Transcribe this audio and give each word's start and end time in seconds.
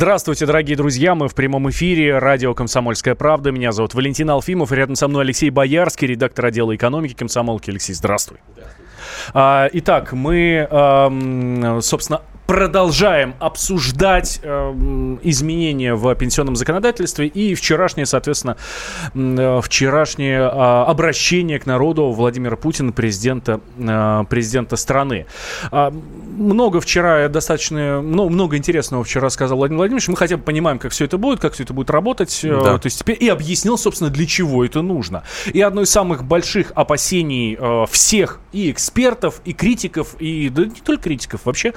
Здравствуйте, 0.00 0.46
дорогие 0.46 0.78
друзья. 0.78 1.14
Мы 1.14 1.28
в 1.28 1.34
прямом 1.34 1.68
эфире. 1.68 2.18
Радио 2.18 2.54
«Комсомольская 2.54 3.14
правда». 3.14 3.50
Меня 3.50 3.70
зовут 3.70 3.92
Валентин 3.92 4.30
Алфимов. 4.30 4.72
Рядом 4.72 4.96
со 4.96 5.08
мной 5.08 5.24
Алексей 5.24 5.50
Боярский, 5.50 6.06
редактор 6.06 6.46
отдела 6.46 6.74
экономики 6.74 7.12
«Комсомолки». 7.12 7.68
Алексей, 7.68 7.92
здравствуй. 7.92 8.38
Здравствуй. 8.54 8.86
А, 9.34 9.68
итак, 9.74 10.14
мы, 10.14 10.66
собственно, 11.82 12.22
продолжаем 12.50 13.36
обсуждать 13.38 14.40
э, 14.42 14.48
изменения 15.22 15.94
в 15.94 16.12
пенсионном 16.16 16.56
законодательстве 16.56 17.28
и 17.28 17.54
вчерашнее, 17.54 18.06
соответственно, 18.06 18.56
э, 19.14 19.60
вчерашнее 19.62 20.40
э, 20.40 20.48
обращение 20.48 21.60
к 21.60 21.66
народу 21.66 22.10
Владимира 22.10 22.56
Путина, 22.56 22.90
президента, 22.90 23.60
э, 23.78 24.24
президента 24.28 24.74
страны. 24.74 25.26
Э, 25.70 25.92
много 26.36 26.80
вчера 26.80 27.28
достаточно, 27.28 28.02
ну, 28.02 28.28
много 28.28 28.56
интересного 28.56 29.04
вчера 29.04 29.30
сказал 29.30 29.58
Владимир 29.58 29.78
Владимирович. 29.78 30.08
Мы 30.08 30.16
хотя 30.16 30.36
бы 30.36 30.42
понимаем, 30.42 30.80
как 30.80 30.90
все 30.90 31.04
это 31.04 31.18
будет, 31.18 31.38
как 31.38 31.52
все 31.52 31.62
это 31.62 31.72
будет 31.72 31.90
работать. 31.90 32.40
Э, 32.42 32.48
да. 32.48 32.78
То 32.78 32.86
есть 32.86 32.98
теперь 32.98 33.16
и 33.20 33.28
объяснил, 33.28 33.78
собственно, 33.78 34.10
для 34.10 34.26
чего 34.26 34.64
это 34.64 34.82
нужно. 34.82 35.22
И 35.52 35.60
одно 35.60 35.82
из 35.82 35.90
самых 35.90 36.24
больших 36.24 36.72
опасений 36.74 37.56
э, 37.56 37.86
всех 37.92 38.40
и 38.52 38.70
экспертов, 38.70 39.40
и 39.44 39.52
критиков, 39.52 40.14
и 40.18 40.48
да, 40.48 40.64
не 40.64 40.80
только 40.80 41.04
критиков, 41.04 41.42
вообще 41.44 41.72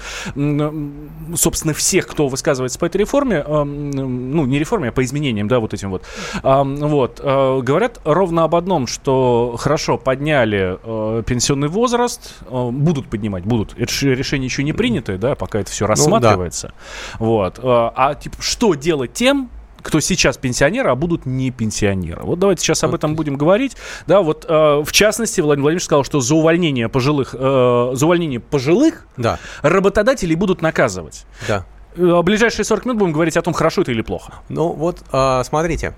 собственно, 1.35 1.73
всех, 1.73 2.07
кто 2.07 2.27
высказывается 2.27 2.79
по 2.79 2.85
этой 2.85 2.97
реформе, 2.97 3.43
ну, 3.43 4.45
не 4.45 4.59
реформе, 4.59 4.89
а 4.89 4.91
по 4.91 5.03
изменениям, 5.03 5.47
да, 5.47 5.59
вот 5.59 5.73
этим 5.73 5.91
вот, 5.91 6.03
вот, 6.41 7.21
э, 7.23 7.59
говорят 7.61 7.99
ровно 8.03 8.43
об 8.43 8.55
одном, 8.55 8.87
что 8.87 9.55
хорошо, 9.59 9.97
подняли 9.97 10.77
пенсионный 11.23 11.67
возраст, 11.67 12.35
будут 12.49 13.07
поднимать, 13.07 13.43
будут. 13.45 13.73
Это 13.77 13.91
решение 14.07 14.45
еще 14.45 14.63
не 14.63 14.73
принятое, 14.73 15.17
да, 15.17 15.35
пока 15.35 15.59
это 15.59 15.71
все 15.71 15.85
рассматривается. 15.87 16.73
Ну, 17.19 17.19
да. 17.19 17.25
Вот. 17.25 17.59
А, 17.63 18.15
типа, 18.15 18.37
что 18.39 18.73
делать 18.75 19.13
тем, 19.13 19.49
кто 19.83 19.99
сейчас 19.99 20.37
пенсионеры, 20.37 20.89
а 20.89 20.95
будут 20.95 21.25
не 21.25 21.51
пенсионеры. 21.51 22.23
Вот 22.23 22.39
давайте 22.39 22.63
сейчас 22.63 22.83
об 22.83 22.95
этом 22.95 23.15
будем 23.15 23.35
говорить. 23.35 23.75
Да, 24.07 24.21
вот 24.21 24.45
э, 24.47 24.83
в 24.83 24.91
частности, 24.91 25.41
Владимир 25.41 25.63
Владимирович 25.63 25.85
сказал, 25.85 26.03
что 26.03 26.21
за 26.21 26.33
увольнение 26.33 26.89
пожилых, 26.89 27.35
э, 27.37 27.91
за 27.93 28.05
увольнение 28.05 28.39
пожилых 28.39 29.05
да. 29.17 29.37
работодатели 29.61 30.33
будут 30.33 30.61
наказывать. 30.61 31.25
Да. 31.47 31.65
Э, 31.95 32.21
ближайшие 32.23 32.65
40 32.65 32.85
минут 32.85 32.97
будем 32.97 33.13
говорить 33.13 33.37
о 33.37 33.41
том, 33.41 33.53
хорошо 33.53 33.81
это 33.81 33.91
или 33.91 34.01
плохо. 34.01 34.33
Ну 34.49 34.71
вот, 34.71 35.03
э, 35.11 35.41
смотрите, 35.45 35.93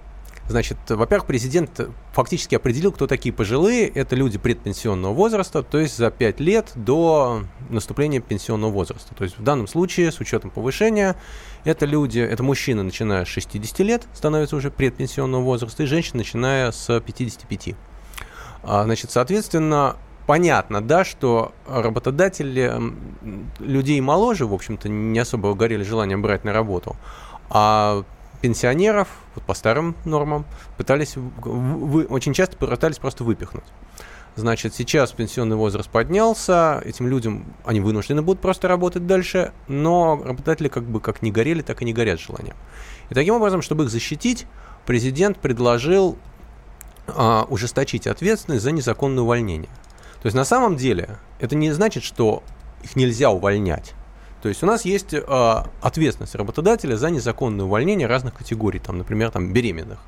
Значит, 0.47 0.77
во-первых, 0.89 1.25
президент 1.25 1.89
фактически 2.14 2.53
определил, 2.53 2.92
кто 2.92 3.08
такие 3.08 3.33
пожилые. 3.33 3.88
Это 3.88 4.16
люди 4.16 4.38
предпенсионного 4.38 5.11
возраста, 5.11 5.64
то 5.64 5.80
есть 5.80 5.97
за 5.97 6.11
5 6.11 6.39
лет 6.39 6.72
до 6.75 7.45
наступления 7.70 8.22
пенсионного 8.22 8.70
возраста. 8.70 9.16
То 9.16 9.23
есть 9.23 9.39
в 9.39 9.44
данном 9.44 9.67
случае, 9.67 10.11
с 10.11 10.20
учетом 10.20 10.52
повышения, 10.52 11.16
это 11.66 11.85
люди, 11.85 12.19
это 12.19 12.44
мужчины, 12.44 12.83
начиная 12.83 13.25
с 13.25 13.27
60 13.27 13.80
лет, 13.80 14.08
становятся 14.13 14.55
уже 14.55 14.71
предпенсионного 14.71 15.41
возраста, 15.41 15.83
и 15.83 15.85
женщины, 15.85 16.19
начиная 16.19 16.71
с 16.71 16.99
55. 16.99 17.75
А, 18.63 18.83
значит, 18.83 19.11
соответственно, 19.11 19.97
понятно, 20.27 20.81
да, 20.81 21.03
что 21.03 21.53
работодатели 21.67 22.71
людей 23.59 23.99
моложе, 23.99 24.45
в 24.45 24.53
общем-то, 24.53 24.88
не 24.88 25.19
особо 25.19 25.53
горели 25.55 25.83
желанием 25.83 26.21
брать 26.21 26.43
на 26.43 26.53
работу, 26.53 26.95
а 27.49 28.03
пенсионеров 28.41 29.08
вот 29.33 29.43
по 29.43 29.53
старым 29.53 29.95
нормам 30.05 30.45
пытались, 30.77 31.16
вы, 31.16 32.05
очень 32.05 32.33
часто 32.33 32.58
пытались 32.58 32.99
просто 32.99 33.23
выпихнуть. 33.23 33.66
Значит, 34.36 34.75
сейчас 34.75 35.14
пенсионный 35.14 35.55
возраст 35.55 35.89
поднялся, 35.89 36.81
этим 36.83 37.08
людям 37.08 37.45
они 37.64 37.80
вынуждены 37.80 38.22
будут 38.22 38.42
просто 38.42 38.67
работать 38.67 39.08
дальше, 39.08 39.53
но 39.69 40.22
работодатели 40.22 40.67
как 40.67 40.83
бы 40.83 40.99
как 40.99 41.21
не 41.21 41.32
горели, 41.32 41.61
так 41.61 41.82
и 41.82 41.86
не 41.86 41.93
горят 41.93 42.20
желанием. 42.20 42.55
И 43.10 43.14
таким 43.14 43.36
образом, 43.36 43.61
чтобы 43.61 43.86
их 43.86 43.89
защитить, 43.89 44.45
президент 44.86 45.37
предложил 45.37 46.17
а, 47.08 47.45
ужесточить 47.49 48.08
ответственность 48.08 48.64
за 48.64 48.71
незаконное 48.71 49.23
увольнение. 49.23 49.70
То 50.21 50.27
есть 50.27 50.36
на 50.36 50.43
самом 50.43 50.76
деле 50.76 51.17
это 51.39 51.55
не 51.55 51.71
значит, 51.71 52.04
что 52.04 52.43
их 52.83 52.95
нельзя 52.95 53.30
увольнять. 53.30 53.93
То 54.42 54.49
есть 54.49 54.61
у 54.64 54.65
нас 54.67 54.86
есть 54.86 55.14
э, 55.14 55.64
ответственность 55.81 56.36
работодателя 56.36 56.98
за 56.98 57.10
незаконное 57.10 57.65
увольнение 57.65 58.08
разных 58.08 58.36
категорий, 58.36 58.80
там, 58.80 58.99
например, 58.99 59.31
там, 59.31 59.52
беременных. 59.52 59.99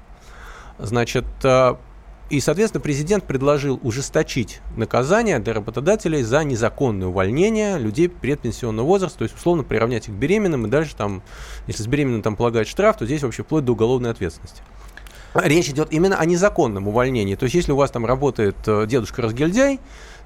Значит, 0.77 1.25
э, 1.43 1.75
и, 2.29 2.39
соответственно, 2.39 2.81
президент 2.81 3.23
предложил 3.23 3.79
ужесточить 3.83 4.59
наказание 4.75 5.39
для 5.39 5.53
работодателей 5.53 6.23
за 6.23 6.43
незаконное 6.43 7.07
увольнение 7.07 7.77
людей 7.77 8.09
предпенсионного 8.09 8.85
возраста, 8.85 9.19
то 9.19 9.23
есть, 9.23 9.35
условно, 9.35 9.63
приравнять 9.63 10.07
их 10.07 10.13
к 10.13 10.17
беременным, 10.17 10.65
и 10.65 10.69
дальше 10.69 10.95
там, 10.95 11.21
если 11.67 11.83
с 11.83 11.87
беременным 11.87 12.21
там 12.21 12.35
полагают 12.35 12.67
штраф, 12.67 12.97
то 12.97 13.05
здесь 13.05 13.23
вообще 13.23 13.43
вплоть 13.43 13.63
до 13.63 13.71
уголовной 13.71 14.11
ответственности. 14.11 14.61
Речь 15.33 15.69
идет 15.69 15.91
именно 15.91 16.17
о 16.17 16.25
незаконном 16.25 16.87
увольнении. 16.87 17.35
То 17.35 17.43
есть, 17.43 17.55
если 17.55 17.71
у 17.71 17.75
вас 17.75 17.91
там 17.91 18.05
работает 18.05 18.55
э, 18.65 18.87
дедушка-разгильдяй, 18.87 19.79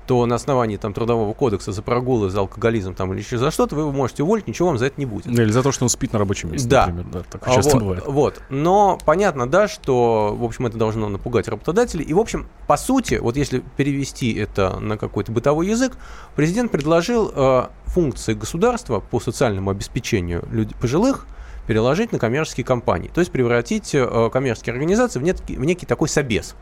то 0.07 0.25
на 0.25 0.35
основании 0.35 0.77
там, 0.77 0.93
трудового 0.93 1.33
кодекса 1.33 1.71
за 1.71 1.81
прогулы, 1.81 2.29
за 2.29 2.39
алкоголизм 2.39 2.93
там, 2.93 3.13
или 3.13 3.19
еще 3.19 3.37
за 3.37 3.51
что-то 3.51 3.75
вы 3.75 3.81
его 3.81 3.91
можете 3.91 4.23
уволить, 4.23 4.47
ничего 4.47 4.69
вам 4.69 4.77
за 4.77 4.87
это 4.87 4.95
не 4.97 5.05
будет. 5.05 5.27
Или 5.27 5.51
за 5.51 5.63
то, 5.63 5.71
что 5.71 5.85
он 5.85 5.89
спит 5.89 6.13
на 6.13 6.19
рабочем 6.19 6.51
месте, 6.51 6.67
да. 6.67 6.87
например. 6.87 7.05
Да, 7.11 7.21
так 7.29 7.45
часто 7.53 7.73
вот, 7.73 7.83
бывает. 7.83 8.03
Вот. 8.05 8.41
Но 8.49 8.97
понятно, 9.05 9.47
да, 9.47 9.67
что, 9.67 10.35
в 10.37 10.43
общем, 10.43 10.65
это 10.67 10.77
должно 10.77 11.09
напугать 11.09 11.47
работодателей. 11.47 12.03
И, 12.03 12.13
в 12.13 12.19
общем, 12.19 12.47
по 12.67 12.77
сути, 12.77 13.15
вот 13.15 13.37
если 13.37 13.59
перевести 13.77 14.33
это 14.33 14.79
на 14.79 14.97
какой-то 14.97 15.31
бытовой 15.31 15.67
язык, 15.67 15.93
президент 16.35 16.71
предложил 16.71 17.31
э, 17.33 17.67
функции 17.85 18.33
государства 18.33 18.99
по 18.99 19.19
социальному 19.19 19.69
обеспечению 19.69 20.43
людей, 20.51 20.75
пожилых 20.79 21.25
переложить 21.67 22.11
на 22.11 22.19
коммерческие 22.19 22.65
компании. 22.65 23.09
То 23.13 23.21
есть 23.21 23.31
превратить 23.31 23.93
э, 23.93 24.29
коммерческие 24.31 24.73
организации 24.73 25.19
в 25.19 25.23
некий, 25.23 25.57
в 25.57 25.63
некий 25.63 25.85
такой 25.85 26.09
собес. 26.09 26.55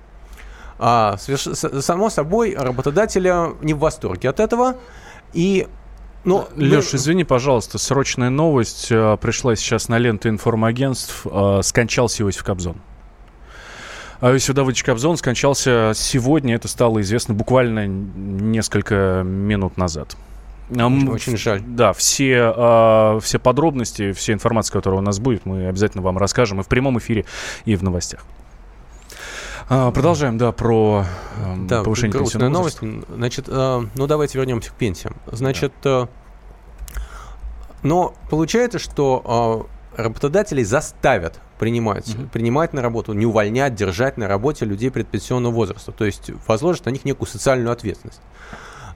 А, 0.79 1.17
само 1.17 2.09
собой, 2.09 2.56
работодателя 2.57 3.50
не 3.62 3.73
в 3.73 3.79
восторге 3.79 4.29
от 4.29 4.40
этого. 4.40 4.78
И 5.34 5.67
ну, 6.23 6.47
Леш, 6.56 6.94
мы... 6.94 6.97
извини, 6.97 7.23
пожалуйста, 7.23 7.78
срочная 7.78 8.29
новость 8.29 8.88
э, 8.90 9.17
пришла 9.22 9.56
сейчас 9.56 9.90
на 9.90 9.97
ленту 9.97 10.29
информагентств. 10.29 11.25
Э, 11.25 11.62
скончался 11.63 12.23
Иосиф 12.23 12.44
Кобзон. 12.44 12.78
А 14.22 14.31
Иосиф 14.31 14.53
Давыдович 14.53 14.84
Кобзон 14.84 15.17
скончался 15.17 15.94
сегодня. 15.95 16.56
Это 16.56 16.67
стало 16.67 17.01
известно 17.01 17.34
буквально 17.34 17.88
несколько 17.88 19.22
минут 19.25 19.78
назад. 19.78 20.16
Очень, 20.69 21.09
очень 21.09 21.38
жаль. 21.38 21.61
Да, 21.61 21.94
все, 21.94 22.53
э, 22.56 23.19
все 23.22 23.40
подробности, 23.40 24.11
вся 24.11 24.34
информация, 24.34 24.73
которая 24.73 25.00
у 25.00 25.03
нас 25.03 25.19
будет, 25.19 25.46
мы 25.46 25.67
обязательно 25.67 26.03
вам 26.03 26.17
расскажем 26.17 26.59
и 26.59 26.63
в 26.63 26.67
прямом 26.67 27.00
эфире, 27.00 27.25
и 27.66 27.75
в 27.75 27.84
новостях. 27.84 28.23
А, 29.72 29.91
продолжаем, 29.91 30.40
да, 30.40 30.52
про 30.52 31.06
э, 31.38 31.56
да, 31.68 31.84
повышение 31.84 32.12
грустная 32.12 32.50
новость. 32.50 32.80
Значит, 33.07 33.46
э, 33.47 33.81
ну 33.96 34.07
давайте 34.07 34.40
вернемся 34.40 34.72
к 34.72 34.74
пенсиям. 34.74 35.16
Значит, 35.28 35.72
да. 35.84 36.07
э, 36.96 37.02
но 37.84 38.16
получается, 38.31 38.79
что 38.79 39.69
э, 39.96 40.02
работодателей 40.02 40.63
заставят 40.63 41.40
принимать, 41.59 42.16
угу. 42.16 42.28
принимать 42.29 42.74
на 42.74 42.81
работу, 42.81 43.13
не 43.13 43.28
увольнять, 43.28 43.75
держать 43.75 44.18
на 44.18 44.28
работе 44.28 44.66
людей 44.66 44.90
предпенсионного 44.90 45.53
возраста. 45.53 45.91
То 45.91 46.03
есть 46.03 46.31
возложить 46.47 46.85
на 46.85 46.90
них 46.90 47.06
некую 47.06 47.28
социальную 47.28 47.72
ответственность. 47.72 48.22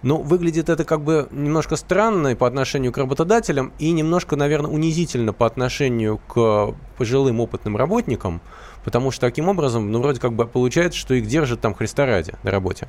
Ну, 0.02 0.18
выглядит 0.18 0.70
это 0.70 0.84
как 0.84 1.02
бы 1.02 1.30
немножко 1.32 1.76
странно 1.78 2.36
по 2.36 2.46
отношению 2.46 2.92
к 2.92 2.98
работодателям 2.98 3.72
и 3.80 3.92
немножко, 3.92 4.36
наверное, 4.36 4.70
унизительно 4.70 5.34
по 5.34 5.46
отношению 5.46 6.20
к 6.28 6.76
пожилым 6.98 7.40
опытным 7.40 7.78
работникам, 7.78 8.42
потому 8.84 9.12
что 9.12 9.22
таким 9.22 9.50
образом, 9.50 9.92
ну, 9.92 10.02
вроде 10.02 10.20
как 10.20 10.34
бы 10.34 10.46
получается, 10.46 11.00
что 11.00 11.14
их 11.14 11.28
держат 11.28 11.62
там 11.62 11.74
Христа 11.74 12.06
ради 12.06 12.34
на 12.44 12.52
работе. 12.52 12.88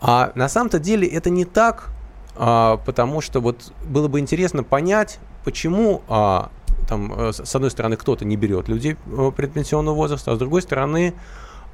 А 0.00 0.32
на 0.34 0.48
самом-то 0.48 0.78
деле 0.78 1.06
это 1.06 1.30
не 1.30 1.44
так, 1.44 1.90
а, 2.34 2.78
потому 2.78 3.20
что 3.20 3.40
вот 3.40 3.72
было 3.84 4.08
бы 4.08 4.20
интересно 4.20 4.62
понять, 4.62 5.18
почему 5.44 6.02
а, 6.08 6.50
там, 6.88 7.12
э, 7.16 7.32
с 7.32 7.54
одной 7.54 7.70
стороны, 7.70 7.96
кто-то 7.96 8.24
не 8.24 8.36
берет 8.36 8.68
людей 8.68 8.96
э, 9.06 9.30
предпенсионного 9.34 9.94
возраста, 9.94 10.32
а 10.32 10.34
с 10.34 10.38
другой 10.38 10.62
стороны, 10.62 11.14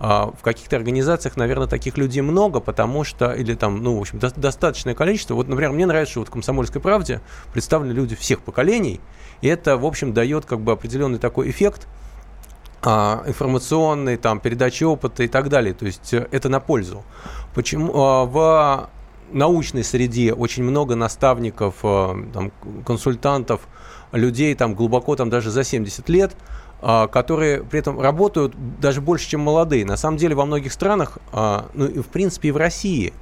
а, 0.00 0.30
в 0.38 0.42
каких-то 0.42 0.76
организациях, 0.76 1.36
наверное, 1.36 1.66
таких 1.66 1.98
людей 1.98 2.22
много, 2.22 2.60
потому 2.60 3.02
что, 3.02 3.32
или 3.32 3.54
там, 3.54 3.82
ну, 3.82 3.96
в 3.96 4.00
общем, 4.00 4.18
до- 4.18 4.38
достаточное 4.38 4.94
количество. 4.94 5.34
Вот, 5.34 5.48
например, 5.48 5.72
мне 5.72 5.86
нравится, 5.86 6.12
что 6.12 6.20
вот 6.20 6.28
в 6.28 6.32
«Комсомольской 6.32 6.80
правде» 6.80 7.20
представлены 7.52 7.92
люди 7.92 8.14
всех 8.14 8.40
поколений, 8.40 9.00
и 9.40 9.48
это, 9.48 9.76
в 9.76 9.84
общем, 9.84 10.12
дает 10.12 10.44
как 10.44 10.60
бы 10.60 10.72
определенный 10.72 11.18
такой 11.18 11.50
эффект 11.50 11.88
а, 12.82 13.24
информационный, 13.26 14.16
там, 14.16 14.40
передачи 14.40 14.84
опыта 14.84 15.24
и 15.24 15.28
так 15.28 15.48
далее. 15.48 15.74
То 15.74 15.86
есть 15.86 16.14
э, 16.14 16.28
это 16.30 16.48
на 16.48 16.60
пользу. 16.60 17.04
Почему 17.54 17.92
а, 17.94 18.24
в 18.24 18.90
научной 19.32 19.84
среде 19.84 20.32
очень 20.32 20.62
много 20.62 20.94
наставников, 20.94 21.76
а, 21.82 22.16
там, 22.32 22.52
консультантов, 22.86 23.62
людей 24.12 24.54
там 24.54 24.74
глубоко 24.74 25.16
там 25.16 25.28
даже 25.28 25.50
за 25.50 25.64
70 25.64 26.08
лет, 26.08 26.36
а, 26.80 27.08
которые 27.08 27.64
при 27.64 27.80
этом 27.80 28.00
работают 28.00 28.54
даже 28.80 29.00
больше, 29.00 29.28
чем 29.28 29.40
молодые. 29.40 29.84
На 29.84 29.96
самом 29.96 30.16
деле 30.16 30.34
во 30.34 30.46
многих 30.46 30.72
странах, 30.72 31.18
ну 31.32 31.86
и 31.86 31.98
в 31.98 32.06
принципе 32.06 32.48
и 32.48 32.52
в 32.52 32.56
России, 32.56 33.12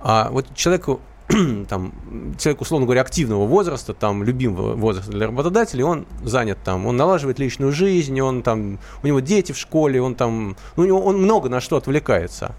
вот 0.00 0.54
человеку 0.54 1.00
там, 1.68 1.92
человек, 2.38 2.60
условно 2.62 2.86
говоря, 2.86 3.02
активного 3.02 3.46
возраста, 3.46 3.92
там, 3.92 4.24
любимого 4.24 4.74
возраста 4.74 5.10
для 5.10 5.26
работодателей, 5.26 5.84
он 5.84 6.06
занят 6.24 6.58
там, 6.64 6.86
он 6.86 6.96
налаживает 6.96 7.38
личную 7.38 7.72
жизнь, 7.72 8.18
он 8.20 8.42
там, 8.42 8.78
у 9.02 9.06
него 9.06 9.20
дети 9.20 9.52
в 9.52 9.58
школе, 9.58 10.00
он 10.00 10.14
там, 10.14 10.56
ну, 10.76 10.82
у 10.82 10.86
него, 10.86 11.00
он 11.00 11.18
много 11.18 11.48
на 11.48 11.60
что 11.60 11.76
отвлекается. 11.76 12.54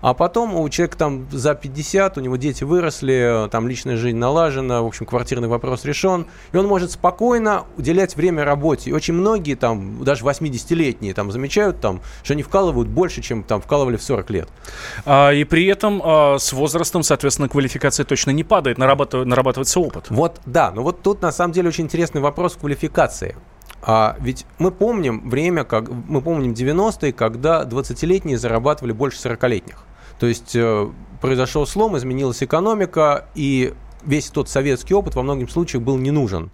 А 0.00 0.14
потом 0.14 0.54
у 0.54 0.68
человека 0.68 0.96
там 0.96 1.26
за 1.30 1.54
50, 1.54 2.18
у 2.18 2.20
него 2.20 2.36
дети 2.36 2.64
выросли, 2.64 3.48
там 3.50 3.68
личная 3.68 3.96
жизнь 3.96 4.16
налажена, 4.16 4.82
в 4.82 4.86
общем, 4.86 5.06
квартирный 5.06 5.48
вопрос 5.48 5.84
решен, 5.84 6.26
и 6.52 6.56
он 6.56 6.66
может 6.66 6.92
спокойно 6.92 7.64
уделять 7.76 8.16
время 8.16 8.44
работе. 8.44 8.90
И 8.90 8.92
очень 8.92 9.14
многие 9.14 9.54
там, 9.54 10.02
даже 10.02 10.24
80-летние, 10.24 11.12
там 11.12 11.30
замечают, 11.30 11.80
там, 11.80 12.00
что 12.22 12.32
они 12.32 12.42
вкалывают 12.42 12.88
больше, 12.88 13.20
чем 13.20 13.42
там 13.42 13.60
вкалывали 13.60 13.96
в 13.96 14.02
40 14.02 14.30
лет. 14.30 14.48
А, 15.04 15.30
и 15.30 15.44
при 15.44 15.66
этом 15.66 16.00
а, 16.02 16.38
с 16.38 16.52
возрастом, 16.52 17.02
соответственно, 17.02 17.48
квалификация 17.48 18.04
точно 18.04 18.30
не 18.30 18.44
падает, 18.44 18.78
нарабатыв... 18.78 19.26
нарабатывается 19.26 19.80
опыт. 19.80 20.06
Вот, 20.08 20.40
да, 20.46 20.70
но 20.70 20.82
вот 20.82 21.02
тут 21.02 21.20
на 21.22 21.32
самом 21.32 21.52
деле 21.52 21.68
очень 21.68 21.84
интересный 21.84 22.20
вопрос 22.20 22.56
квалификации. 22.56 23.36
А 23.82 24.16
ведь 24.20 24.46
мы 24.58 24.70
помним 24.70 25.28
время, 25.28 25.64
как 25.64 25.88
мы 25.88 26.20
помним 26.20 26.52
90-е, 26.52 27.12
когда 27.12 27.64
20-летние 27.64 28.36
зарабатывали 28.36 28.92
больше 28.92 29.18
40-летних. 29.26 29.84
То 30.20 30.26
есть 30.26 30.54
э, 30.54 30.90
произошел 31.20 31.66
слом, 31.66 31.96
изменилась 31.96 32.42
экономика, 32.42 33.26
и 33.34 33.72
весь 34.04 34.28
тот 34.28 34.50
советский 34.50 34.94
опыт 34.94 35.14
во 35.14 35.22
многих 35.22 35.50
случаях 35.50 35.82
был 35.82 35.96
не 35.96 36.10
нужен. 36.10 36.50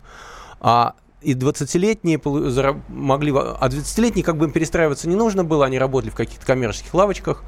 А 0.60 0.94
и 1.20 1.34
20-летние 1.34 2.20
могли, 2.88 3.32
а 3.34 3.68
20-летние 3.68 4.24
как 4.24 4.36
бы 4.36 4.46
им 4.46 4.52
перестраиваться 4.52 5.08
не 5.08 5.16
нужно 5.16 5.42
было, 5.42 5.66
они 5.66 5.78
работали 5.78 6.10
в 6.10 6.14
каких-то 6.14 6.46
коммерческих 6.46 6.94
лавочках. 6.94 7.42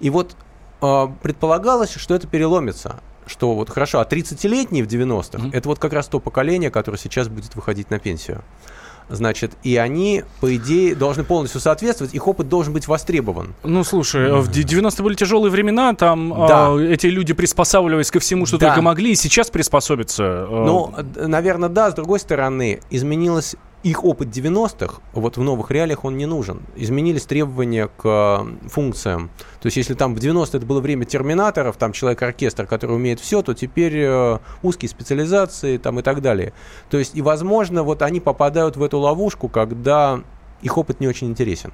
И 0.00 0.08
вот 0.08 0.34
э, 0.80 1.06
предполагалось, 1.22 1.94
что 1.94 2.14
это 2.14 2.26
переломится 2.26 3.00
что 3.24 3.54
вот 3.54 3.70
хорошо, 3.70 4.00
а 4.00 4.04
30-летние 4.04 4.84
в 4.84 4.88
90-х, 4.88 5.38
mm-hmm. 5.38 5.50
это 5.52 5.68
вот 5.68 5.78
как 5.78 5.92
раз 5.92 6.08
то 6.08 6.18
поколение, 6.18 6.72
которое 6.72 6.98
сейчас 6.98 7.28
будет 7.28 7.54
выходить 7.54 7.88
на 7.88 8.00
пенсию. 8.00 8.42
Значит, 9.08 9.52
и 9.62 9.76
они, 9.76 10.24
по 10.40 10.54
идее, 10.56 10.94
должны 10.94 11.24
полностью 11.24 11.60
соответствовать, 11.60 12.14
их 12.14 12.26
опыт 12.26 12.48
должен 12.48 12.72
быть 12.72 12.88
востребован. 12.88 13.54
Ну, 13.62 13.84
слушай, 13.84 14.28
mm-hmm. 14.28 14.40
в 14.40 14.50
90-е 14.50 15.04
были 15.04 15.14
тяжелые 15.14 15.50
времена, 15.50 15.94
там 15.94 16.34
да. 16.46 16.70
э, 16.76 16.92
эти 16.92 17.06
люди 17.06 17.32
приспосабливались 17.32 18.10
ко 18.10 18.20
всему, 18.20 18.46
что 18.46 18.58
да. 18.58 18.68
только 18.68 18.82
могли, 18.82 19.12
и 19.12 19.14
сейчас 19.14 19.50
приспособиться. 19.50 20.22
Э... 20.22 20.46
Ну, 20.50 20.94
наверное, 21.16 21.68
да, 21.68 21.90
с 21.90 21.94
другой 21.94 22.20
стороны, 22.20 22.80
изменилось 22.90 23.56
их 23.82 24.04
опыт 24.04 24.28
90-х, 24.28 25.00
вот 25.12 25.36
в 25.36 25.42
новых 25.42 25.70
реалиях 25.70 26.04
он 26.04 26.16
не 26.16 26.26
нужен. 26.26 26.62
Изменились 26.76 27.24
требования 27.24 27.88
к 27.88 28.46
функциям. 28.68 29.30
То 29.60 29.66
есть, 29.66 29.76
если 29.76 29.94
там 29.94 30.14
в 30.14 30.18
90-е 30.18 30.58
это 30.58 30.66
было 30.66 30.80
время 30.80 31.04
терминаторов, 31.04 31.76
там 31.76 31.92
человек-оркестр, 31.92 32.66
который 32.66 32.94
умеет 32.96 33.18
все, 33.20 33.42
то 33.42 33.54
теперь 33.54 33.94
э, 33.96 34.38
узкие 34.62 34.88
специализации 34.88 35.78
там 35.78 35.98
и 35.98 36.02
так 36.02 36.22
далее. 36.22 36.52
То 36.90 36.98
есть, 36.98 37.16
и, 37.16 37.22
возможно, 37.22 37.82
вот 37.82 38.02
они 38.02 38.20
попадают 38.20 38.76
в 38.76 38.82
эту 38.82 38.98
ловушку, 38.98 39.48
когда 39.48 40.20
их 40.62 40.78
опыт 40.78 41.00
не 41.00 41.08
очень 41.08 41.28
интересен. 41.28 41.72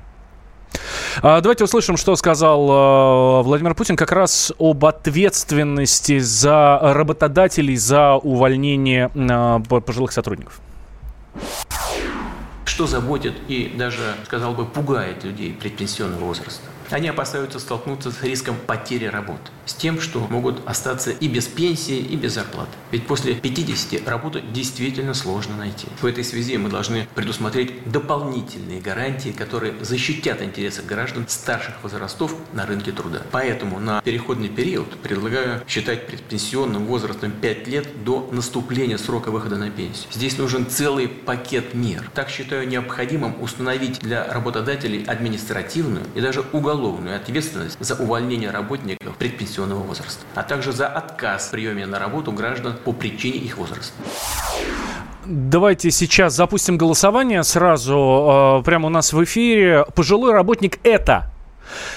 А, 1.23 1.41
давайте 1.41 1.65
услышим, 1.65 1.97
что 1.97 2.17
сказал 2.17 3.41
э, 3.41 3.43
Владимир 3.43 3.75
Путин 3.75 3.97
как 3.97 4.13
раз 4.13 4.53
об 4.59 4.85
ответственности 4.85 6.19
за 6.19 6.79
работодателей 6.81 7.77
за 7.77 8.15
увольнение 8.15 9.11
э, 9.15 9.81
пожилых 9.81 10.13
сотрудников 10.13 10.61
что 12.79 12.87
заботит 12.87 13.35
и 13.49 13.75
даже, 13.77 14.15
сказал 14.25 14.55
бы, 14.55 14.65
пугает 14.65 15.25
людей 15.25 15.53
предпенсионного 15.53 16.27
возраста. 16.27 16.63
Они 16.91 17.09
опасаются 17.09 17.59
столкнуться 17.59 18.11
с 18.11 18.23
риском 18.23 18.57
потери 18.67 19.05
работы, 19.05 19.51
с 19.67 19.75
тем, 19.75 20.01
что 20.01 20.21
могут 20.21 20.67
остаться 20.67 21.11
и 21.11 21.29
без 21.29 21.47
пенсии, 21.47 21.99
и 21.99 22.17
без 22.17 22.35
зарплаты. 22.35 22.71
Ведь 22.91 23.07
после 23.07 23.35
50 23.35 24.09
работу 24.09 24.41
действительно 24.41 25.13
сложно 25.13 25.57
найти. 25.57 25.87
В 26.01 26.07
этой 26.07 26.25
связи 26.25 26.57
мы 26.57 26.71
должны 26.71 27.07
предусмотреть 27.15 27.91
дополнительные 27.91 28.81
гарантии, 28.81 29.31
которые 29.31 29.75
защитят 29.83 30.41
интересы 30.41 30.83
граждан 30.83 31.27
старших 31.29 31.75
возрастов 31.83 32.35
на 32.55 32.65
рынке 32.65 32.93
труда. 32.93 33.21
Поэтому 33.33 33.79
на 33.81 34.01
переходный 34.01 34.49
период 34.49 34.89
предлагаю 35.03 35.63
считать 35.69 36.07
предпенсионным 36.07 36.87
возрастом 36.87 37.33
5 37.33 37.69
лет 37.69 38.05
до 38.05 38.29
наступления 38.33 38.97
срока 38.97 39.31
выхода 39.31 39.57
на 39.57 39.71
пенсию. 39.71 40.11
Здесь 40.11 40.39
нужен 40.39 40.67
целый 40.67 41.09
пакет 41.09 41.75
мер. 41.75 42.11
Так 42.15 42.31
считаю 42.31 42.67
необходимым 42.67 43.43
установить 43.43 44.01
для 44.01 44.25
работодателей 44.33 45.05
административную 45.05 46.05
и 46.15 46.21
даже 46.21 46.41
уголовную 46.53 46.78
уголовную 46.79 47.17
ответственность 47.17 47.77
за 47.81 47.95
увольнение 47.95 48.51
работников 48.51 49.17
предпенсионного 49.17 49.81
возраста, 49.81 50.25
а 50.35 50.43
также 50.43 50.73
за 50.73 50.87
отказ 50.87 51.49
в 51.49 51.51
приеме 51.51 51.87
на 51.87 51.99
работу 51.99 52.33
граждан 52.33 52.75
по 52.85 52.93
причине 52.93 53.39
их 53.39 53.59
возраста. 53.59 53.93
Давайте 55.27 55.91
сейчас 55.91 56.35
запустим 56.35 56.79
голосование 56.79 57.43
сразу, 57.43 58.61
э, 58.61 58.65
прямо 58.65 58.87
у 58.87 58.91
нас 58.91 59.13
в 59.13 59.23
эфире. 59.25 59.85
Пожилой 59.95 60.33
работник 60.33 60.79
это 60.85 61.31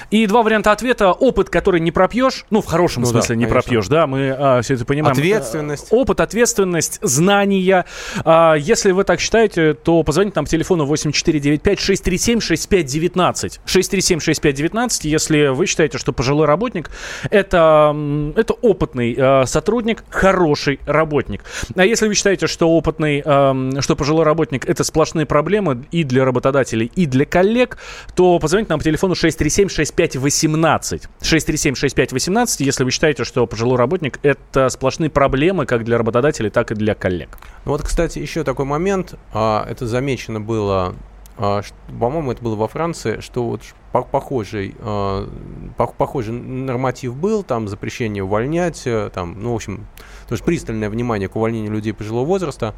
и 0.09 0.25
два 0.27 0.43
варианта 0.43 0.71
ответа. 0.71 1.11
Опыт, 1.11 1.49
который 1.49 1.79
не 1.79 1.91
пропьешь, 1.91 2.45
ну, 2.49 2.61
в 2.61 2.65
хорошем 2.65 3.03
ну, 3.03 3.09
смысле 3.09 3.35
да, 3.35 3.37
не 3.39 3.45
конечно. 3.45 3.61
пропьешь, 3.61 3.87
да, 3.87 4.07
мы 4.07 4.35
а, 4.37 4.61
все 4.61 4.73
это 4.75 4.85
понимаем. 4.85 5.13
Ответственность. 5.13 5.87
Опыт, 5.91 6.21
ответственность, 6.21 6.99
знания. 7.01 7.85
А, 8.23 8.55
если 8.55 8.91
вы 8.91 9.03
так 9.03 9.19
считаете, 9.19 9.73
то 9.73 10.03
позвоните 10.03 10.35
нам 10.35 10.45
по 10.45 10.51
телефону 10.51 10.85
8495-637-6519. 10.85 13.59
637-6519, 13.65 14.99
если 15.03 15.47
вы 15.47 15.65
считаете, 15.65 15.97
что 15.97 16.13
пожилой 16.13 16.47
работник 16.47 16.89
это, 17.29 17.95
это 18.35 18.53
опытный 18.53 19.15
а, 19.17 19.45
сотрудник, 19.45 20.03
хороший 20.09 20.79
работник. 20.85 21.43
А 21.75 21.85
если 21.85 22.07
вы 22.07 22.15
считаете, 22.15 22.47
что 22.47 22.69
опытный, 22.69 23.21
а, 23.25 23.55
что 23.79 23.95
пожилой 23.95 24.25
работник 24.25 24.67
это 24.67 24.83
сплошные 24.83 25.25
проблемы 25.25 25.85
и 25.91 26.03
для 26.03 26.25
работодателей, 26.25 26.91
и 26.95 27.05
для 27.05 27.25
коллег, 27.25 27.77
то 28.15 28.39
позвоните 28.39 28.69
нам 28.69 28.79
по 28.79 28.85
телефону 28.85 29.15
637 29.15 29.60
637-6518. 29.67 31.09
637-6518, 31.21 32.55
если 32.59 32.83
вы 32.83 32.91
считаете, 32.91 33.23
что 33.23 33.45
пожилой 33.47 33.77
работник– 33.77 34.19
это 34.23 34.69
сплошные 34.69 35.09
проблемы 35.09 35.65
как 35.65 35.83
для 35.83 35.97
работодателей, 35.97 36.49
так 36.49 36.71
и 36.71 36.75
для 36.75 36.95
коллег. 36.95 37.37
Ну 37.65 37.71
вот, 37.71 37.81
кстати, 37.81 38.19
еще 38.19 38.43
такой 38.43 38.65
момент. 38.65 39.15
А, 39.33 39.65
это 39.69 39.87
замечено 39.87 40.39
было 40.39 40.95
а, 41.37 41.61
по-моему, 41.87 42.31
это 42.31 42.43
было 42.43 42.55
во 42.55 42.67
Франции, 42.67 43.19
что 43.19 43.43
вот 43.43 43.61
похожий, 43.91 44.75
а, 44.79 45.27
похожий 45.75 46.33
норматив 46.33 47.15
был, 47.15 47.43
там 47.43 47.67
запрещение 47.67 48.23
увольнять, 48.23 48.83
э, 48.85 49.09
там, 49.13 49.41
ну, 49.41 49.53
в 49.53 49.55
общем, 49.55 49.87
то 50.27 50.33
есть 50.33 50.43
пристальное 50.43 50.89
внимание 50.89 51.29
к 51.29 51.35
увольнению 51.35 51.71
людей 51.71 51.93
пожилого 51.93 52.25
возраста, 52.25 52.75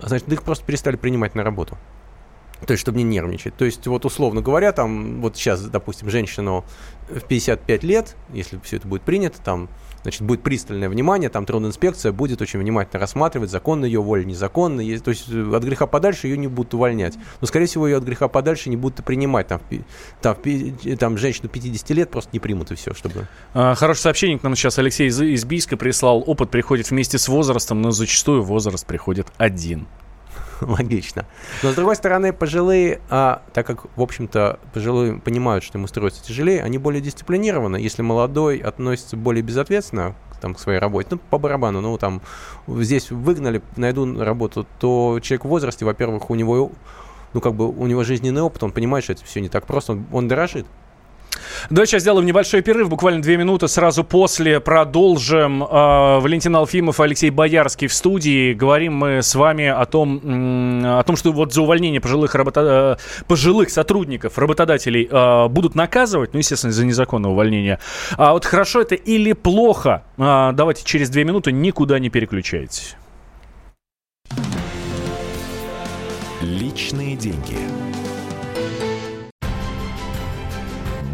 значит, 0.00 0.28
их 0.32 0.42
просто 0.42 0.64
перестали 0.64 0.96
принимать 0.96 1.34
на 1.34 1.44
работу. 1.44 1.78
То 2.66 2.72
есть, 2.72 2.82
чтобы 2.82 2.98
не 2.98 3.04
нервничать. 3.04 3.56
То 3.56 3.64
есть, 3.64 3.86
вот 3.86 4.04
условно 4.04 4.42
говоря, 4.42 4.72
там, 4.72 5.20
вот 5.20 5.36
сейчас, 5.36 5.62
допустим, 5.62 6.10
женщину 6.10 6.64
в 7.08 7.20
55 7.20 7.84
лет, 7.84 8.16
если 8.32 8.60
все 8.62 8.76
это 8.76 8.86
будет 8.86 9.02
принято, 9.02 9.40
там, 9.42 9.68
значит, 10.02 10.22
будет 10.22 10.42
пристальное 10.42 10.88
внимание, 10.88 11.28
там 11.28 11.46
трудинспекция 11.46 12.12
будет 12.12 12.40
очень 12.40 12.60
внимательно 12.60 13.00
рассматривать, 13.00 13.50
законно 13.50 13.84
ее 13.84 14.00
воля, 14.00 14.24
незаконно. 14.24 14.82
То 15.00 15.10
есть 15.10 15.28
э, 15.30 15.52
от 15.54 15.62
греха 15.62 15.86
подальше 15.86 16.28
ее 16.28 16.36
не 16.36 16.48
будут 16.48 16.74
увольнять. 16.74 17.16
Но, 17.40 17.46
скорее 17.46 17.66
всего, 17.66 17.88
ее 17.88 17.96
от 17.96 18.04
греха 18.04 18.28
подальше 18.28 18.70
не 18.70 18.76
будут 18.76 19.04
принимать. 19.04 19.48
Там, 19.48 19.60
там, 20.20 20.36
там 20.98 21.18
женщину 21.18 21.48
50 21.48 21.90
лет 21.90 22.10
просто 22.10 22.30
не 22.32 22.40
примут 22.40 22.70
и 22.70 22.74
все, 22.74 22.94
чтобы... 22.94 23.26
А, 23.54 23.74
хорошее 23.74 24.02
сообщение 24.02 24.38
к 24.38 24.42
нам 24.42 24.54
сейчас 24.54 24.78
Алексей 24.78 25.08
из, 25.08 25.20
из 25.20 25.44
Бийска 25.44 25.76
прислал. 25.76 26.22
Опыт 26.26 26.50
приходит 26.50 26.90
вместе 26.90 27.18
с 27.18 27.28
возрастом, 27.28 27.82
но 27.82 27.90
зачастую 27.90 28.42
возраст 28.42 28.86
приходит 28.86 29.28
один. 29.38 29.86
логично. 30.66 31.26
Но, 31.62 31.70
с 31.70 31.74
другой 31.74 31.96
стороны, 31.96 32.32
пожилые, 32.32 33.00
а, 33.08 33.42
так 33.52 33.66
как, 33.66 33.86
в 33.96 34.02
общем-то, 34.02 34.58
пожилые 34.72 35.18
понимают, 35.18 35.64
что 35.64 35.78
им 35.78 35.84
устроиться 35.84 36.22
тяжелее, 36.22 36.62
они 36.62 36.78
более 36.78 37.00
дисциплинированы. 37.00 37.76
Если 37.76 38.02
молодой 38.02 38.58
относится 38.58 39.16
более 39.16 39.42
безответственно 39.42 40.14
там, 40.40 40.54
к 40.54 40.58
своей 40.58 40.78
работе, 40.78 41.08
ну, 41.12 41.18
по 41.18 41.38
барабану, 41.38 41.80
ну, 41.80 41.96
там, 41.98 42.22
здесь 42.66 43.10
выгнали, 43.10 43.62
найду 43.76 44.22
работу, 44.22 44.66
то 44.78 45.18
человек 45.22 45.44
в 45.44 45.48
возрасте, 45.48 45.84
во-первых, 45.84 46.30
у 46.30 46.34
него, 46.34 46.72
ну, 47.34 47.40
как 47.40 47.54
бы, 47.54 47.68
у 47.68 47.86
него 47.86 48.04
жизненный 48.04 48.42
опыт, 48.42 48.62
он 48.62 48.72
понимает, 48.72 49.04
что 49.04 49.12
это 49.12 49.24
все 49.24 49.40
не 49.40 49.48
так 49.48 49.66
просто, 49.66 49.92
он, 49.92 50.06
он 50.12 50.28
дорожит. 50.28 50.66
Давай 51.68 51.86
сейчас 51.86 52.02
сделаем 52.02 52.26
небольшой 52.26 52.62
перерыв, 52.62 52.88
буквально 52.88 53.22
две 53.22 53.36
минуты. 53.36 53.68
Сразу 53.68 54.04
после 54.04 54.60
продолжим. 54.60 55.62
Э, 55.62 56.18
Валентин 56.20 56.56
Алфимов 56.56 57.00
Алексей 57.00 57.30
Боярский 57.30 57.86
в 57.86 57.94
студии. 57.94 58.52
Говорим 58.52 58.94
мы 58.94 59.22
с 59.22 59.34
вами 59.34 59.66
о 59.66 59.84
том, 59.86 60.20
о 60.84 61.02
том 61.02 61.16
что 61.16 61.32
вот 61.32 61.52
за 61.52 61.62
увольнение 61.62 62.00
пожилых, 62.00 62.34
работа... 62.34 62.98
Э, 62.98 63.22
пожилых 63.26 63.70
сотрудников, 63.70 64.38
работодателей 64.38 65.08
э, 65.10 65.48
будут 65.48 65.74
наказывать, 65.74 66.32
ну, 66.32 66.38
естественно, 66.38 66.72
за 66.72 66.84
незаконное 66.84 67.30
увольнение. 67.30 67.78
А 68.16 68.32
вот 68.32 68.44
хорошо 68.44 68.80
это 68.80 68.94
или 68.94 69.32
плохо? 69.32 70.04
Э, 70.16 70.50
давайте 70.54 70.84
через 70.84 71.10
две 71.10 71.24
минуты 71.24 71.52
никуда 71.52 71.98
не 71.98 72.10
переключайтесь. 72.10 72.96
Личные 76.40 77.16
деньги. 77.16 77.89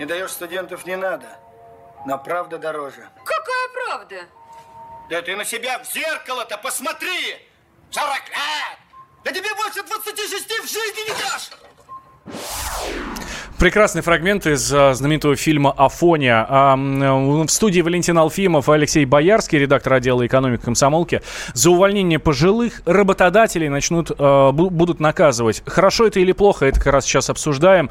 Не 0.00 0.06
даешь 0.06 0.30
студентов 0.30 0.86
не 0.86 0.96
надо. 0.96 1.26
Но 2.06 2.16
правда 2.16 2.56
дороже. 2.56 3.06
Какая 3.22 3.68
правда? 3.74 4.24
Да 5.10 5.20
ты 5.20 5.36
на 5.36 5.44
себя 5.44 5.78
в 5.78 5.84
зеркало-то 5.84 6.56
посмотри! 6.56 7.36
40 7.90 8.28
лет! 8.30 8.78
Да 9.24 9.30
тебе 9.30 9.54
больше 9.54 9.82
26 9.82 10.60
в 10.60 10.66
жизни 10.66 11.06
не 11.06 11.14
дашь! 11.20 11.50
Прекрасный 13.60 14.00
фрагмент 14.00 14.46
из 14.46 14.72
а, 14.72 14.94
знаменитого 14.94 15.36
фильма 15.36 15.74
«Афония». 15.76 16.46
А, 16.48 16.76
в 16.76 17.46
студии 17.48 17.82
Валентин 17.82 18.16
Алфимов 18.16 18.70
и 18.70 18.72
Алексей 18.72 19.04
Боярский, 19.04 19.58
редактор 19.58 19.92
отдела 19.92 20.26
экономики 20.26 20.62
комсомолки. 20.62 21.20
За 21.52 21.70
увольнение 21.70 22.18
пожилых 22.18 22.80
работодателей 22.86 23.68
начнут, 23.68 24.12
а, 24.18 24.50
будут 24.52 24.98
наказывать. 24.98 25.62
Хорошо 25.66 26.06
это 26.06 26.20
или 26.20 26.32
плохо, 26.32 26.64
это 26.64 26.80
как 26.80 26.94
раз 26.94 27.04
сейчас 27.04 27.28
обсуждаем. 27.28 27.90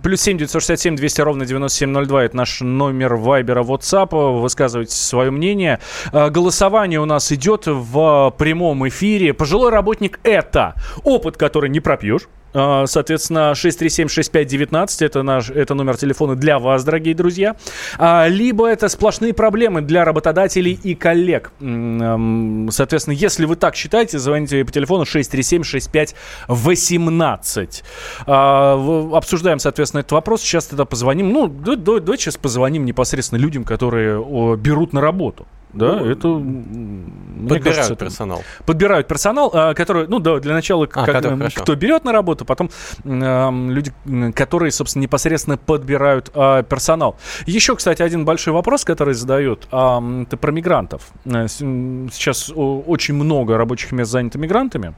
Плюс 0.00 0.22
семь 0.22 0.38
девятьсот 0.38 0.62
шестьдесят 0.62 0.80
семь 0.80 0.96
двести 0.96 1.20
ровно 1.20 1.44
девяносто 1.44 1.80
семь 1.80 1.90
ноль 1.90 2.06
два. 2.06 2.24
Это 2.24 2.34
наш 2.38 2.62
номер 2.62 3.16
вайбера, 3.16 3.62
WhatsApp. 3.62 4.40
Высказывайте 4.40 4.94
свое 4.94 5.30
мнение. 5.30 5.80
Голосование 6.14 6.98
у 6.98 7.04
нас 7.04 7.30
идет 7.30 7.64
в 7.66 8.34
прямом 8.38 8.88
эфире. 8.88 9.34
Пожилой 9.34 9.70
работник– 9.70 10.18
это 10.22 10.76
опыт, 11.04 11.36
который 11.36 11.68
не 11.68 11.80
пропьешь 11.80 12.22
соответственно, 12.52 13.52
637-6519 13.52 15.04
это, 15.04 15.22
наш, 15.22 15.50
это 15.50 15.74
номер 15.74 15.96
телефона 15.96 16.34
для 16.34 16.58
вас, 16.58 16.82
дорогие 16.84 17.14
друзья. 17.14 17.56
А, 17.98 18.26
либо 18.28 18.66
это 18.66 18.88
сплошные 18.88 19.34
проблемы 19.34 19.82
для 19.82 20.04
работодателей 20.04 20.78
и 20.82 20.94
коллег. 20.94 21.52
Соответственно, 21.58 23.14
если 23.14 23.44
вы 23.44 23.56
так 23.56 23.74
считаете, 23.74 24.18
звоните 24.18 24.64
по 24.64 24.72
телефону 24.72 25.04
637-6518. 25.04 27.82
А, 28.26 29.10
обсуждаем, 29.14 29.58
соответственно, 29.58 30.00
этот 30.00 30.12
вопрос. 30.12 30.42
Сейчас 30.42 30.66
тогда 30.66 30.84
позвоним. 30.84 31.32
Ну, 31.32 31.48
давайте 31.48 32.24
сейчас 32.24 32.36
позвоним 32.36 32.84
непосредственно 32.84 33.38
людям, 33.38 33.64
которые 33.64 34.22
берут 34.56 34.92
на 34.92 35.00
работу. 35.00 35.46
Да, 35.72 35.96
ну, 35.96 36.06
это... 36.06 36.28
Подбирают 36.28 37.64
кажется, 37.64 37.96
персонал. 37.96 38.42
Подбирают 38.64 39.06
персонал, 39.06 39.50
а, 39.52 39.74
который, 39.74 40.08
ну 40.08 40.18
да, 40.18 40.38
для 40.40 40.54
начала, 40.54 40.84
а, 40.84 40.86
как, 40.86 41.06
который, 41.06 41.50
кто 41.50 41.74
берет 41.74 42.04
на 42.04 42.12
работу, 42.12 42.44
потом 42.44 42.70
э, 43.04 43.50
люди, 43.50 43.92
которые, 44.34 44.70
собственно, 44.70 45.02
непосредственно 45.02 45.58
подбирают 45.58 46.30
э, 46.34 46.64
персонал. 46.68 47.16
Еще, 47.46 47.76
кстати, 47.76 48.00
один 48.00 48.24
большой 48.24 48.54
вопрос, 48.54 48.84
который 48.84 49.14
задают, 49.14 49.68
э, 49.70 50.22
это 50.22 50.36
про 50.38 50.52
мигрантов. 50.52 51.02
Э, 51.26 51.46
сейчас 51.48 52.50
очень 52.54 53.14
много 53.14 53.58
рабочих 53.58 53.92
мест 53.92 54.10
занято 54.10 54.38
мигрантами. 54.38 54.94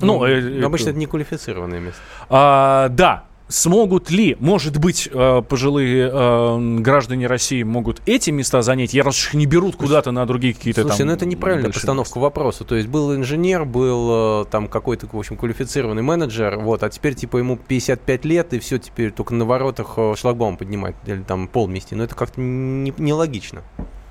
Ну, 0.00 0.18
ну 0.18 0.24
э, 0.24 0.64
обычно 0.64 0.90
это 0.90 0.98
неквалифицированные 0.98 1.80
места. 1.80 2.00
А, 2.28 2.88
да, 2.88 3.24
Смогут 3.52 4.10
ли, 4.10 4.34
может 4.40 4.78
быть, 4.78 5.10
э, 5.12 5.42
пожилые 5.46 6.10
э, 6.10 6.78
граждане 6.80 7.26
России 7.26 7.62
могут 7.62 8.00
эти 8.06 8.30
места 8.30 8.62
занять, 8.62 8.94
Я 8.94 9.02
раз 9.02 9.26
их 9.26 9.34
не 9.34 9.44
берут 9.44 9.76
куда-то 9.76 10.10
на 10.10 10.24
другие 10.24 10.54
какие-то 10.54 10.80
Слушай, 10.80 10.98
там... 10.98 11.08
ну 11.08 11.12
это 11.12 11.26
неправильная 11.26 11.70
постановка 11.70 12.12
места. 12.12 12.20
вопроса. 12.20 12.64
То 12.64 12.76
есть 12.76 12.88
был 12.88 13.14
инженер, 13.14 13.66
был 13.66 14.42
э, 14.42 14.44
там 14.46 14.68
какой-то, 14.68 15.06
в 15.06 15.18
общем, 15.18 15.36
квалифицированный 15.36 16.00
менеджер, 16.02 16.60
вот, 16.60 16.82
а 16.82 16.88
теперь 16.88 17.14
типа 17.14 17.36
ему 17.36 17.58
55 17.58 18.24
лет, 18.24 18.54
и 18.54 18.58
все, 18.58 18.78
теперь 18.78 19.10
только 19.10 19.34
на 19.34 19.44
воротах 19.44 19.98
шлагбаум 20.16 20.56
поднимать, 20.56 20.94
или 21.04 21.20
там 21.20 21.46
пол 21.46 21.68
мести. 21.68 21.92
Но 21.92 22.04
это 22.04 22.14
как-то 22.14 22.40
нелогично. 22.40 23.58
Не 23.58 23.62
Плюс 23.76 24.01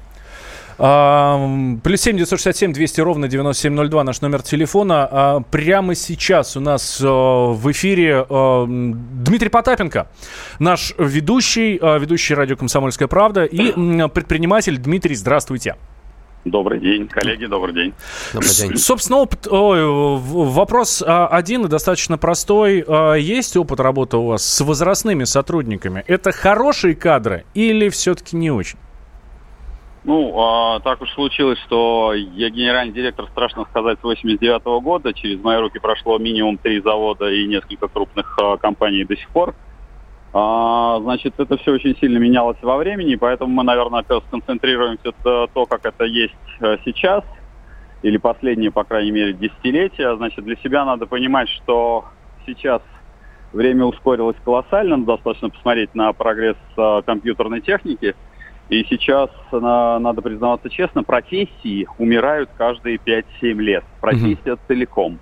семь 0.82 2.18
девятьсот 2.18 2.40
шестьдесят 2.40 2.58
семь 2.58 2.74
двести 2.74 3.02
ровно 3.02 3.28
девяносто 3.28 3.64
семь 3.64 3.74
ноль 3.74 3.88
два 3.88 4.04
наш 4.04 4.22
номер 4.22 4.42
телефона. 4.42 5.08
А, 5.12 5.40
прямо 5.42 5.94
сейчас 5.94 6.58
у 6.58 6.60
нас 6.60 7.00
э, 7.00 7.06
в 7.06 7.72
эфире 7.72 8.26
э, 8.28 8.66
Дмитрий 8.68 9.50
Потапенко, 9.50 10.08
наш 10.58 10.96
ведущий, 10.98 11.78
э, 11.80 12.00
ведущий 12.00 12.34
радио 12.34 12.56
«Комсомольская 12.56 13.08
правда» 13.08 13.46
и 13.46 13.74
предприниматель. 14.08 14.78
Дмитрий, 14.80 15.14
здравствуйте. 15.14 15.76
Добрый 16.46 16.80
день, 16.80 17.08
коллеги, 17.08 17.46
добрый 17.46 17.76
день. 17.76 17.94
Добрый 18.34 18.50
день. 18.50 18.76
Собственно, 18.76 19.20
опыт, 19.20 19.48
ой, 19.48 19.86
вопрос 19.86 21.04
а, 21.06 21.28
один 21.28 21.66
и 21.66 21.68
достаточно 21.68 22.18
простой. 22.18 22.84
А, 22.88 23.14
есть 23.14 23.56
опыт 23.56 23.80
работы 23.80 24.18
у 24.18 24.26
вас 24.26 24.44
с 24.44 24.62
возрастными 24.62 25.26
сотрудниками? 25.26 26.04
Это 26.08 26.32
хорошие 26.32 26.96
кадры 26.96 27.46
или 27.54 27.90
все-таки 27.90 28.36
не 28.36 28.50
очень? 28.50 28.80
Ну, 30.04 30.34
а, 30.36 30.80
так 30.80 31.02
уж 31.02 31.12
случилось, 31.12 31.60
что 31.60 32.14
я 32.14 32.50
генеральный 32.50 32.94
директор, 32.94 33.28
страшно 33.28 33.66
сказать, 33.66 34.00
с 34.00 34.04
89 34.04 34.64
-го 34.64 34.82
года. 34.82 35.14
Через 35.14 35.40
мои 35.44 35.58
руки 35.58 35.80
прошло 35.80 36.18
минимум 36.18 36.58
три 36.58 36.82
завода 36.82 37.30
и 37.30 37.46
несколько 37.46 37.88
крупных 37.88 38.36
а, 38.42 38.58
компаний 38.58 39.04
до 39.04 39.16
сих 39.16 39.30
пор. 39.30 39.54
А, 40.34 41.00
значит, 41.02 41.36
это 41.38 41.56
все 41.58 41.74
очень 41.74 41.96
сильно 41.98 42.18
менялось 42.18 42.58
во 42.64 42.78
времени, 42.78 43.16
поэтому 43.16 43.54
мы, 43.54 43.64
наверное, 43.64 44.04
сконцентрируемся 44.28 45.14
на 45.24 45.48
то, 45.48 45.66
как 45.68 45.86
это 45.86 46.06
есть 46.06 46.34
а, 46.62 46.78
сейчас, 46.84 47.24
или 48.02 48.18
последние, 48.18 48.72
по 48.72 48.84
крайней 48.84 49.12
мере, 49.12 49.34
десятилетия. 49.34 50.16
Значит, 50.16 50.44
для 50.44 50.56
себя 50.56 50.84
надо 50.84 51.06
понимать, 51.06 51.50
что 51.50 52.06
сейчас 52.48 52.82
время 53.54 53.86
ускорилось 53.86 54.38
колоссально, 54.44 55.06
достаточно 55.06 55.50
посмотреть 55.50 55.94
на 55.94 56.12
прогресс 56.12 56.58
а, 56.76 57.04
компьютерной 57.04 57.62
техники– 57.62 58.16
и 58.72 58.86
сейчас, 58.90 59.30
надо 59.52 60.22
признаваться 60.22 60.70
честно, 60.70 61.04
профессии 61.04 61.88
умирают 61.98 62.50
каждые 62.58 62.96
5-7 63.06 63.26
лет. 63.56 63.84
Профессия 64.00 64.54
угу. 64.54 64.62
целиком. 64.66 65.20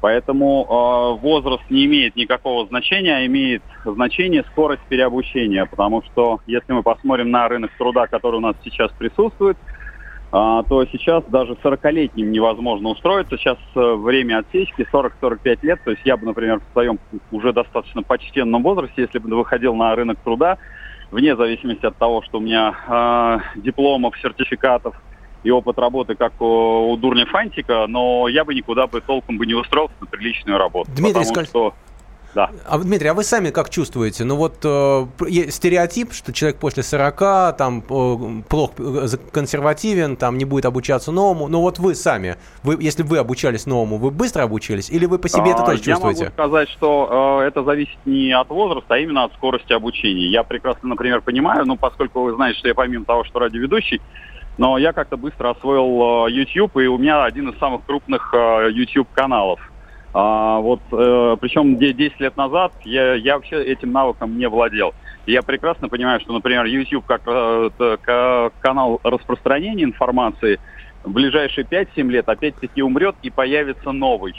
Поэтому 0.00 0.64
э, 0.64 1.20
возраст 1.20 1.62
не 1.68 1.84
имеет 1.84 2.16
никакого 2.16 2.66
значения, 2.66 3.16
а 3.16 3.26
имеет 3.26 3.62
значение 3.84 4.44
скорость 4.52 4.80
переобучения. 4.88 5.66
Потому 5.66 6.02
что 6.04 6.40
если 6.46 6.72
мы 6.72 6.82
посмотрим 6.82 7.30
на 7.30 7.48
рынок 7.48 7.70
труда, 7.76 8.06
который 8.06 8.36
у 8.36 8.40
нас 8.40 8.56
сейчас 8.64 8.90
присутствует, 8.92 9.58
э, 9.58 10.30
то 10.32 10.86
сейчас 10.90 11.22
даже 11.24 11.52
40-летним 11.62 12.32
невозможно 12.32 12.88
устроиться. 12.88 13.36
Сейчас 13.36 13.58
э, 13.74 13.94
время 13.94 14.38
отсечки 14.38 14.88
40-45 14.90 15.58
лет. 15.60 15.84
То 15.84 15.90
есть 15.90 16.02
я 16.06 16.16
бы, 16.16 16.24
например, 16.24 16.60
в 16.60 16.72
своем 16.72 16.98
уже 17.30 17.52
достаточно 17.52 18.02
почтенном 18.02 18.62
возрасте, 18.62 19.02
если 19.02 19.18
бы 19.18 19.36
выходил 19.36 19.74
на 19.74 19.94
рынок 19.94 20.18
труда, 20.24 20.56
вне 21.10 21.36
зависимости 21.36 21.86
от 21.86 21.96
того, 21.96 22.22
что 22.22 22.38
у 22.38 22.40
меня 22.40 22.74
э, 23.54 23.60
дипломов, 23.60 24.14
сертификатов 24.20 24.94
и 25.42 25.50
опыт 25.50 25.78
работы, 25.78 26.14
как 26.14 26.40
у, 26.40 26.92
у 26.92 26.96
дурня 26.96 27.26
Фантика, 27.26 27.86
но 27.88 28.28
я 28.28 28.44
бы 28.44 28.54
никуда 28.54 28.86
бы 28.86 29.00
толком 29.00 29.38
бы 29.38 29.46
не 29.46 29.54
устроился 29.54 29.94
на 30.00 30.06
приличную 30.06 30.58
работу. 30.58 30.90
Дмитрий, 30.90 31.12
потому 31.12 31.24
скажи... 31.24 31.46
что 31.48 31.74
да. 32.34 32.50
А, 32.64 32.78
Дмитрий, 32.78 33.08
а 33.08 33.14
вы 33.14 33.24
сами 33.24 33.50
как 33.50 33.70
чувствуете? 33.70 34.24
Ну 34.24 34.36
вот 34.36 34.58
э, 34.64 35.06
стереотип, 35.48 36.12
что 36.12 36.32
человек 36.32 36.58
после 36.58 36.82
40 36.82 37.56
там 37.56 37.78
э, 37.80 38.42
плохо 38.48 38.74
э, 38.78 39.06
консервативен, 39.32 40.16
там 40.16 40.38
не 40.38 40.44
будет 40.44 40.64
обучаться 40.64 41.10
новому. 41.10 41.48
Но 41.48 41.60
вот 41.60 41.78
вы 41.78 41.94
сами, 41.94 42.36
вы, 42.62 42.76
если 42.80 43.02
вы 43.02 43.18
обучались 43.18 43.66
новому, 43.66 43.98
вы 43.98 44.10
быстро 44.10 44.42
обучались 44.44 44.90
или 44.90 45.06
вы 45.06 45.18
по 45.18 45.28
себе 45.28 45.50
а, 45.50 45.54
это 45.54 45.64
тоже 45.64 45.82
чувствуете? 45.82 46.24
Я 46.24 46.30
могу 46.30 46.34
сказать, 46.34 46.68
что 46.70 47.40
э, 47.42 47.48
это 47.48 47.64
зависит 47.64 47.98
не 48.04 48.32
от 48.32 48.48
возраста, 48.48 48.94
а 48.94 48.98
именно 48.98 49.24
от 49.24 49.32
скорости 49.34 49.72
обучения. 49.72 50.30
Я 50.30 50.44
прекрасно, 50.44 50.88
например, 50.90 51.22
понимаю, 51.22 51.66
ну 51.66 51.76
поскольку 51.76 52.22
вы 52.22 52.34
знаете, 52.34 52.60
что 52.60 52.68
я 52.68 52.74
помимо 52.74 53.04
того, 53.04 53.24
что 53.24 53.40
радиоведущий, 53.40 54.00
но 54.56 54.78
я 54.78 54.92
как-то 54.92 55.16
быстро 55.16 55.50
освоил 55.50 56.26
э, 56.26 56.30
YouTube, 56.30 56.76
и 56.76 56.86
у 56.86 56.98
меня 56.98 57.24
один 57.24 57.48
из 57.48 57.58
самых 57.58 57.84
крупных 57.86 58.32
э, 58.34 58.68
YouTube 58.70 59.08
каналов. 59.12 59.60
А, 60.12 60.58
вот, 60.58 60.80
э, 60.90 61.36
причем 61.40 61.76
10 61.76 62.18
лет 62.18 62.36
назад 62.36 62.72
я, 62.84 63.14
я 63.14 63.36
вообще 63.36 63.62
этим 63.62 63.92
навыком 63.92 64.36
не 64.36 64.48
владел. 64.48 64.92
Я 65.26 65.42
прекрасно 65.42 65.88
понимаю, 65.88 66.20
что, 66.20 66.32
например, 66.32 66.64
YouTube 66.64 67.06
как 67.06 67.22
э, 67.26 68.48
канал 68.60 69.00
распространения 69.04 69.84
информации 69.84 70.58
в 71.04 71.12
ближайшие 71.12 71.64
5-7 71.64 72.10
лет 72.10 72.28
опять-таки 72.28 72.82
умрет 72.82 73.14
и 73.22 73.30
появится 73.30 73.92
новый. 73.92 74.34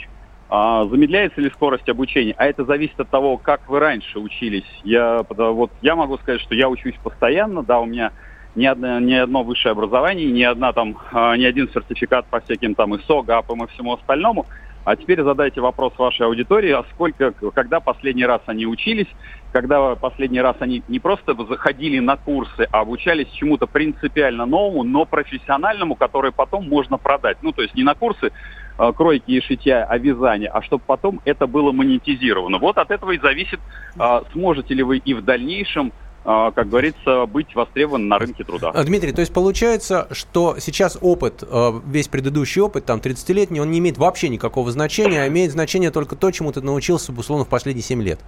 А 0.50 0.84
замедляется 0.84 1.40
ли 1.40 1.48
скорость 1.48 1.88
обучения? 1.88 2.34
А 2.36 2.44
это 2.44 2.66
зависит 2.66 3.00
от 3.00 3.08
того, 3.08 3.38
как 3.38 3.66
вы 3.70 3.78
раньше 3.78 4.18
учились. 4.18 4.68
Я, 4.84 5.24
вот, 5.30 5.70
я 5.80 5.96
могу 5.96 6.18
сказать, 6.18 6.42
что 6.42 6.54
я 6.54 6.68
учусь 6.68 6.96
постоянно, 7.02 7.62
да, 7.62 7.80
у 7.80 7.86
меня 7.86 8.12
ни 8.54 8.66
одно, 8.66 9.00
ни 9.00 9.14
одно 9.14 9.42
высшее 9.44 9.72
образование, 9.72 10.30
ни, 10.30 10.42
одна, 10.42 10.74
там, 10.74 10.98
а, 11.10 11.34
ни 11.38 11.44
один 11.44 11.70
сертификат 11.70 12.26
по 12.26 12.40
всяким 12.40 12.74
там 12.74 12.94
ИСО, 12.94 13.22
ГАПам 13.22 13.64
и 13.64 13.66
всему 13.68 13.94
остальному– 13.94 14.44
А 14.84 14.96
теперь 14.96 15.22
задайте 15.22 15.60
вопрос 15.60 15.92
вашей 15.96 16.26
аудитории, 16.26 16.72
а 16.72 16.84
сколько, 16.92 17.32
когда 17.54 17.78
последний 17.78 18.26
раз 18.26 18.40
они 18.46 18.66
учились, 18.66 19.06
когда 19.52 19.94
последний 19.94 20.40
раз 20.40 20.56
они 20.58 20.82
не 20.88 20.98
просто 20.98 21.34
заходили 21.34 22.00
на 22.00 22.16
курсы, 22.16 22.66
а 22.72 22.80
обучались 22.80 23.28
чему-то 23.28 23.66
принципиально 23.66 24.44
новому, 24.44 24.82
но 24.82 25.04
профессиональному, 25.04 25.94
которое 25.94 26.32
потом 26.32 26.68
можно 26.68 26.98
продать. 26.98 27.36
Ну, 27.42 27.52
то 27.52 27.62
есть 27.62 27.74
не 27.74 27.84
на 27.84 27.94
курсы 27.94 28.32
э, 28.78 28.92
кройки 28.92 29.30
и 29.30 29.40
шитья, 29.40 29.84
а 29.84 29.98
вязания, 29.98 30.50
а 30.50 30.62
чтобы 30.62 30.82
потом 30.84 31.20
это 31.24 31.46
было 31.46 31.70
монетизировано. 31.70 32.58
Вот 32.58 32.78
от 32.78 32.90
этого 32.90 33.12
и 33.12 33.20
зависит, 33.20 33.60
э, 34.00 34.20
сможете 34.32 34.74
ли 34.74 34.82
вы 34.82 34.98
и 34.98 35.14
в 35.14 35.22
дальнейшем 35.22 35.92
как 36.24 36.68
говорится, 36.68 37.26
быть 37.26 37.54
востребован 37.54 38.08
на 38.08 38.18
рынке 38.18 38.44
труда. 38.44 38.70
А, 38.72 38.84
Дмитрий, 38.84 39.12
то 39.12 39.20
есть 39.20 39.32
получается, 39.32 40.06
что 40.12 40.56
сейчас 40.58 40.96
опыт, 41.00 41.42
а, 41.42 41.80
весь 41.84 42.08
предыдущий 42.08 42.60
опыт, 42.60 42.84
там 42.84 43.00
30-летний, 43.00 43.60
он 43.60 43.70
не 43.70 43.80
имеет 43.80 43.98
вообще 43.98 44.28
никакого 44.28 44.70
значения, 44.70 45.22
а 45.22 45.28
имеет 45.28 45.50
значение 45.50 45.90
только 45.90 46.14
то, 46.14 46.30
чему 46.30 46.52
ты 46.52 46.60
научился, 46.60 47.12
условно, 47.12 47.44
в 47.44 47.48
последние 47.48 47.82
7 47.82 48.02
лет? 48.02 48.20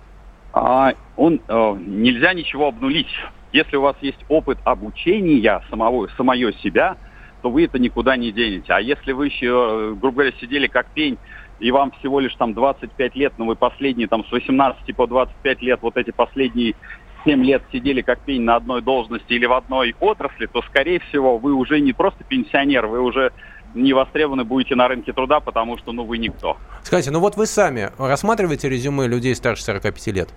А, 0.52 0.94
он, 1.16 1.40
нельзя 1.86 2.32
ничего 2.34 2.68
обнулить. 2.68 3.08
Если 3.52 3.76
у 3.76 3.82
вас 3.82 3.96
есть 4.00 4.18
опыт 4.28 4.58
обучения 4.64 5.62
самого, 5.70 6.08
самое 6.16 6.52
себя, 6.54 6.96
то 7.42 7.50
вы 7.50 7.64
это 7.64 7.78
никуда 7.78 8.16
не 8.16 8.32
денете. 8.32 8.72
А 8.72 8.80
если 8.80 9.12
вы 9.12 9.26
еще, 9.26 9.94
грубо 10.00 10.22
говоря, 10.22 10.32
сидели 10.40 10.66
как 10.66 10.86
пень 10.94 11.18
и 11.60 11.70
вам 11.70 11.92
всего 11.92 12.18
лишь 12.18 12.34
там 12.34 12.54
25 12.54 13.14
лет, 13.16 13.34
но 13.38 13.44
вы 13.44 13.54
последние 13.54 14.08
там 14.08 14.24
с 14.24 14.32
18 14.32 14.96
по 14.96 15.06
25 15.06 15.62
лет, 15.62 15.78
вот 15.82 15.96
эти 15.96 16.10
последние 16.10 16.74
7 17.24 17.44
лет 17.44 17.62
сидели 17.72 18.02
как 18.02 18.20
пень 18.20 18.42
на 18.42 18.56
одной 18.56 18.82
должности 18.82 19.32
или 19.32 19.46
в 19.46 19.52
одной 19.52 19.94
отрасли, 20.00 20.46
то, 20.46 20.62
скорее 20.62 21.00
всего, 21.00 21.38
вы 21.38 21.54
уже 21.54 21.80
не 21.80 21.92
просто 21.92 22.24
пенсионер, 22.24 22.86
вы 22.86 23.00
уже 23.00 23.32
не 23.74 23.92
востребованы 23.92 24.44
будете 24.44 24.74
на 24.74 24.86
рынке 24.86 25.12
труда, 25.12 25.40
потому 25.40 25.76
что, 25.78 25.92
ну, 25.92 26.04
вы 26.04 26.18
никто. 26.18 26.56
Скажите, 26.82 27.10
ну 27.10 27.18
вот 27.18 27.36
вы 27.36 27.46
сами 27.46 27.90
рассматриваете 27.98 28.68
резюме 28.68 29.08
людей 29.08 29.34
старше 29.34 29.64
45 29.64 30.06
лет? 30.08 30.28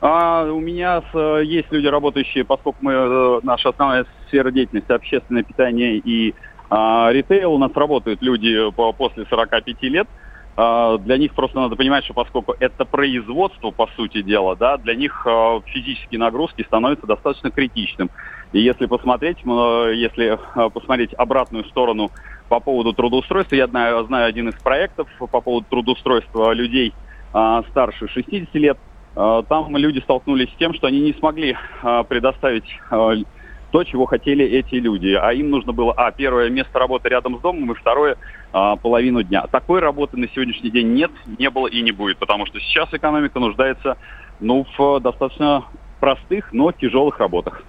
А, 0.00 0.44
у 0.44 0.60
меня 0.60 1.02
с, 1.12 1.40
есть 1.42 1.72
люди, 1.72 1.86
работающие, 1.86 2.44
поскольку 2.44 2.78
мы, 2.82 2.92
э, 2.92 3.40
наша 3.42 3.70
основная 3.70 4.04
сфера 4.28 4.50
деятельности 4.50 4.92
общественное 4.92 5.42
питание 5.42 5.96
и 5.96 6.34
а, 6.68 7.10
ритейл, 7.10 7.54
у 7.54 7.58
нас 7.58 7.72
работают 7.74 8.20
люди 8.20 8.70
по, 8.72 8.92
после 8.92 9.24
45 9.24 9.82
лет– 9.84 10.08
для 10.56 11.18
них 11.18 11.34
просто 11.34 11.58
надо 11.58 11.74
понимать, 11.74 12.04
что 12.04 12.14
поскольку 12.14 12.54
это 12.60 12.84
производство, 12.84 13.72
по 13.72 13.88
сути 13.96 14.22
дела, 14.22 14.54
да, 14.54 14.76
для 14.76 14.94
них 14.94 15.26
а, 15.26 15.60
физические 15.66 16.20
нагрузки 16.20 16.62
становятся 16.62 17.06
достаточно 17.06 17.50
критичным. 17.50 18.08
И 18.52 18.60
если 18.60 18.86
посмотреть, 18.86 19.38
если 19.42 20.38
а, 20.54 20.68
посмотреть 20.68 21.12
обратную 21.14 21.64
сторону 21.64 22.12
по 22.48 22.60
поводу 22.60 22.92
трудоустройства, 22.92 23.56
я 23.56 23.66
знаю, 23.66 24.04
знаю 24.04 24.28
один 24.28 24.48
из 24.48 24.54
проектов 24.54 25.08
по 25.18 25.40
поводу 25.40 25.66
трудоустройства 25.68 26.52
людей 26.52 26.94
старше 27.70 28.06
60 28.06 28.54
лет, 28.54 28.78
там 29.14 29.76
люди 29.76 29.98
столкнулись 29.98 30.50
с 30.50 30.56
тем, 30.56 30.72
что 30.72 30.86
они 30.86 31.00
не 31.00 31.12
смогли 31.14 31.56
предоставить 32.08 32.78
то, 33.74 33.82
чего 33.82 34.06
хотели 34.06 34.44
эти 34.44 34.76
люди. 34.76 35.18
А 35.20 35.32
им 35.32 35.50
нужно 35.50 35.72
было, 35.72 35.92
а, 35.94 36.12
первое, 36.12 36.48
место 36.48 36.78
работы 36.78 37.08
рядом 37.08 37.38
с 37.38 37.40
домом, 37.40 37.72
и 37.72 37.74
второе, 37.74 38.16
а, 38.52 38.76
половину 38.76 39.24
дня. 39.24 39.48
Такой 39.50 39.80
работы 39.80 40.16
на 40.16 40.28
сегодняшний 40.28 40.70
день 40.70 40.92
нет, 40.92 41.10
не 41.26 41.50
было 41.50 41.66
и 41.66 41.82
не 41.82 41.90
будет, 41.90 42.18
потому 42.18 42.46
что 42.46 42.60
сейчас 42.60 42.88
экономика 42.92 43.40
нуждается 43.40 43.96
ну, 44.38 44.64
в 44.78 45.00
достаточно 45.00 45.64
простых, 46.04 46.52
но 46.52 46.70
тяжелых 46.70 47.18
работах. 47.18 47.62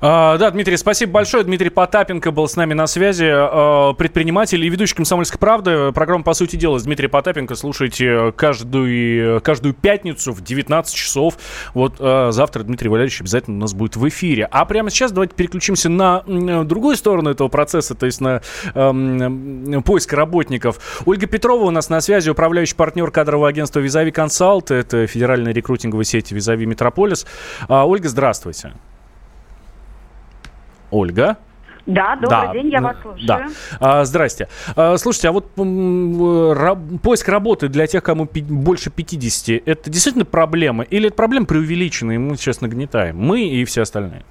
А, 0.00 0.38
да, 0.38 0.50
Дмитрий, 0.50 0.76
спасибо 0.76 1.12
большое. 1.12 1.44
Дмитрий 1.44 1.70
Потапенко 1.70 2.30
был 2.30 2.48
с 2.48 2.56
нами 2.56 2.74
на 2.74 2.86
связи, 2.86 3.28
а, 3.28 3.92
предприниматель 3.92 4.64
и 4.64 4.68
ведущий 4.68 4.94
«Комсомольской 4.94 5.38
правды». 5.38 5.92
Программа 5.92 6.24
«По 6.24 6.34
сути 6.34 6.56
дела» 6.56 6.78
с 6.78 6.84
Дмитрием 6.84 7.10
Потапенко 7.10 7.54
слушайте 7.54 8.32
каждую, 8.36 9.40
каждую 9.40 9.74
пятницу 9.74 10.32
в 10.32 10.42
19 10.42 10.94
часов. 10.94 11.34
Вот 11.74 11.96
а, 12.00 12.30
завтра 12.32 12.62
Дмитрий 12.64 12.88
Валерьевич 12.88 13.20
обязательно 13.20 13.58
у 13.58 13.60
нас 13.60 13.74
будет 13.74 13.96
в 13.96 14.08
эфире. 14.08 14.48
А 14.50 14.64
прямо 14.64 14.90
сейчас 14.90 15.12
давайте 15.12 15.34
переключимся 15.34 15.88
на 15.88 16.22
другую 16.64 16.96
сторону 16.96 17.30
этого 17.30 17.48
процесса, 17.48 17.94
то 17.94 18.06
есть 18.06 18.20
на 18.20 18.40
э, 18.74 19.80
поиск 19.84 20.12
работников. 20.12 21.02
Ольга 21.06 21.26
Петрова 21.26 21.64
у 21.64 21.70
нас 21.70 21.88
на 21.88 22.00
связи, 22.00 22.30
управляющий 22.30 22.74
партнер 22.74 23.10
кадрового 23.10 23.48
агентства 23.48 23.80
«Визави 23.80 24.10
Консалт». 24.10 24.70
Это 24.70 25.06
федеральная 25.06 25.52
рекрутинговая 25.52 26.04
сеть 26.04 26.32
«Визави 26.32 26.66
Метрополис». 26.66 27.26
А, 27.68 27.86
Ольга, 27.86 28.08
здравствуйте. 28.08 28.72
Ольга. 30.90 31.36
Да, 31.86 32.14
добрый 32.16 32.28
да, 32.28 32.52
день, 32.52 32.68
я 32.68 32.80
вас 32.80 32.96
слушаю. 33.02 33.26
Да. 33.26 33.46
А, 33.80 34.04
здрасте. 34.04 34.48
А, 34.76 34.96
слушайте, 34.96 35.28
а 35.28 35.32
вот 35.32 35.50
поиск 35.54 37.28
работы 37.28 37.68
для 37.68 37.86
тех, 37.86 38.02
кому 38.02 38.26
пи- 38.26 38.42
больше 38.42 38.90
50, 38.90 39.62
это 39.66 39.90
действительно 39.90 40.24
проблема? 40.24 40.84
Или 40.84 41.08
это 41.08 41.16
проблема 41.16 41.46
преувеличенная, 41.46 42.16
и 42.16 42.18
мы 42.18 42.36
сейчас 42.36 42.60
нагнетаем? 42.60 43.16
Мы 43.16 43.48
и 43.48 43.64
все 43.64 43.82
остальные? 43.82 44.24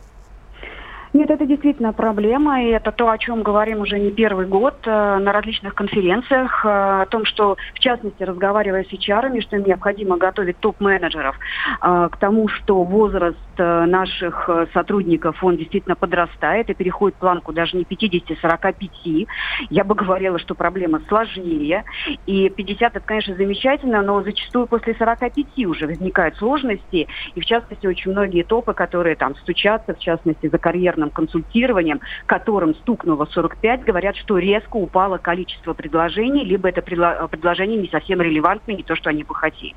Нет, 1.12 1.32
это 1.32 1.46
действительно 1.48 1.92
проблема, 1.92 2.64
и 2.64 2.68
это 2.68 2.92
то, 2.92 3.10
о 3.10 3.18
чем 3.18 3.42
говорим 3.42 3.82
уже 3.82 3.98
не 3.98 4.12
первый 4.12 4.46
год 4.46 4.76
э, 4.86 5.18
на 5.18 5.32
различных 5.32 5.74
конференциях, 5.74 6.64
э, 6.64 6.70
о 6.70 7.06
том, 7.08 7.26
что, 7.26 7.58
в 7.74 7.80
частности, 7.80 8.22
разговаривая 8.22 8.84
с 8.84 8.94
HR, 8.94 9.42
что 9.42 9.56
им 9.56 9.64
необходимо 9.64 10.18
готовить 10.18 10.60
топ-менеджеров 10.60 11.36
э, 11.82 12.10
к 12.12 12.18
тому, 12.18 12.48
что 12.48 12.84
возраст 12.84 13.40
э, 13.58 13.86
наших 13.86 14.48
э, 14.50 14.68
сотрудников, 14.72 15.44
он 15.44 15.58
действительно 15.58 15.96
подрастает 15.96 16.70
и 16.70 16.76
переходит 16.76 17.18
планку 17.18 17.54
даже 17.54 17.76
не 17.76 17.86
50-45. 17.86 19.28
Я 19.72 19.84
бы 19.84 19.96
говорила, 19.96 20.38
что 20.38 20.54
проблема 20.54 21.02
сложнее, 21.08 21.86
и 22.28 22.50
50 22.50 22.96
это, 22.96 23.06
конечно, 23.06 23.36
замечательно, 23.36 24.04
но 24.04 24.22
зачастую 24.22 24.68
после 24.68 24.94
45 24.94 25.66
уже 25.66 25.88
возникают 25.88 26.36
сложности, 26.38 27.08
и, 27.34 27.42
в 27.42 27.46
частности, 27.46 27.88
очень 27.88 28.12
многие 28.12 28.44
топы, 28.44 28.74
которые 28.74 29.16
там 29.16 29.36
стучатся, 29.38 29.96
в 29.96 30.00
частности, 30.00 30.48
за 30.48 30.58
карьерным 30.60 30.99
карьерным 31.00 31.10
консультированием, 31.10 32.02
которым 32.26 32.76
стукнуло 32.76 33.26
45, 33.26 33.84
говорят, 33.84 34.16
что 34.18 34.38
резко 34.38 34.78
упало 34.78 35.18
количество 35.18 35.74
предложений, 35.74 36.46
либо 36.46 36.70
это 36.70 36.82
предложение 36.82 37.78
не 37.78 37.88
совсем 37.88 38.22
релевантное, 38.22 38.76
не 38.76 38.84
то, 38.84 38.96
что 38.96 39.10
они 39.10 39.24
бы 39.24 39.36
хотели. 39.36 39.76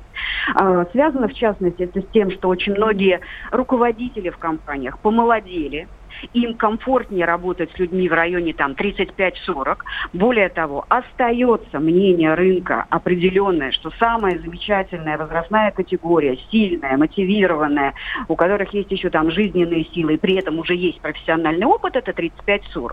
А, 0.55 0.85
связано, 0.91 1.27
в 1.27 1.33
частности, 1.33 1.83
это 1.83 2.01
с 2.01 2.07
тем, 2.13 2.31
что 2.31 2.49
очень 2.49 2.73
многие 2.73 3.19
руководители 3.51 4.29
в 4.29 4.37
компаниях 4.37 4.99
помолодели, 4.99 5.87
им 6.33 6.55
комфортнее 6.55 7.25
работать 7.25 7.71
с 7.75 7.79
людьми 7.79 8.07
в 8.07 8.13
районе 8.13 8.53
там 8.53 8.73
35-40. 8.73 9.77
Более 10.13 10.49
того, 10.49 10.85
остается 10.89 11.79
мнение 11.79 12.33
рынка 12.33 12.85
определенное, 12.89 13.71
что 13.71 13.91
самая 13.99 14.37
замечательная 14.39 15.17
возрастная 15.17 15.71
категория, 15.71 16.37
сильная, 16.51 16.97
мотивированная, 16.97 17.93
у 18.27 18.35
которых 18.35 18.73
есть 18.73 18.91
еще 18.91 19.09
там 19.09 19.31
жизненные 19.31 19.85
силы, 19.85 20.15
и 20.15 20.17
при 20.17 20.35
этом 20.35 20.59
уже 20.59 20.75
есть 20.75 21.01
профессиональный 21.01 21.65
опыт, 21.65 21.95
это 21.95 22.11
35-40. 22.11 22.91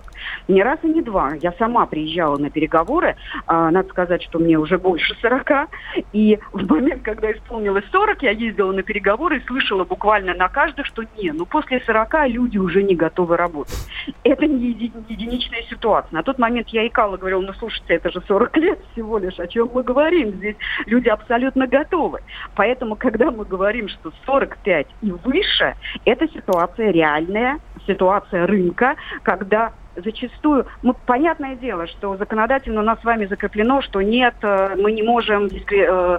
Не 0.48 0.62
раз 0.62 0.78
и 0.82 0.88
не 0.88 1.02
два. 1.02 1.34
Я 1.40 1.52
сама 1.52 1.86
приезжала 1.86 2.36
на 2.36 2.50
переговоры, 2.50 3.16
а, 3.46 3.70
надо 3.70 3.88
сказать, 3.90 4.22
что 4.22 4.38
мне 4.38 4.58
уже 4.58 4.78
больше 4.78 5.14
40, 5.20 5.68
и 6.12 6.38
в 6.52 6.70
момент, 6.70 7.02
когда 7.02 7.30
исполнилось 7.32 7.84
40, 7.92 8.22
я 8.22 8.30
ездила 8.30 8.72
на 8.72 8.82
переговоры 8.82 9.38
и 9.38 9.46
слышала 9.46 9.84
буквально 9.84 10.34
на 10.34 10.48
каждых, 10.48 10.86
что 10.86 11.02
не, 11.16 11.32
ну 11.32 11.46
после 11.46 11.80
40 11.80 12.28
люди 12.28 12.58
уже 12.58 12.82
не 12.82 12.94
готовы 12.94 13.09
готовы 13.10 13.36
работать. 13.36 13.78
Это 14.24 14.46
не 14.46 14.68
единичная 15.08 15.62
ситуация. 15.68 16.12
На 16.12 16.22
тот 16.22 16.38
момент 16.38 16.68
я 16.68 16.86
икала, 16.86 17.16
говорила, 17.16 17.40
ну 17.40 17.52
слушайте, 17.54 17.94
это 17.94 18.10
же 18.10 18.22
40 18.26 18.56
лет 18.56 18.78
всего 18.92 19.18
лишь, 19.18 19.38
о 19.38 19.46
чем 19.46 19.70
мы 19.74 19.82
говорим? 19.82 20.30
Здесь 20.36 20.56
люди 20.86 21.08
абсолютно 21.08 21.66
готовы. 21.66 22.20
Поэтому, 22.54 22.96
когда 22.96 23.30
мы 23.30 23.44
говорим, 23.44 23.88
что 23.88 24.12
45 24.26 24.86
и 25.02 25.12
выше, 25.24 25.74
это 26.04 26.28
ситуация 26.28 26.90
реальная, 26.92 27.58
ситуация 27.86 28.46
рынка, 28.46 28.96
когда 29.22 29.72
зачастую, 29.96 30.66
мы, 30.82 30.94
понятное 30.94 31.56
дело, 31.56 31.86
что 31.86 32.16
законодательно 32.16 32.80
у 32.80 32.84
нас 32.84 33.00
с 33.00 33.04
вами 33.04 33.26
закреплено, 33.26 33.82
что 33.82 34.00
нет, 34.00 34.34
э, 34.42 34.76
мы 34.76 34.92
не 34.92 35.02
можем 35.02 35.46
э, 35.46 36.18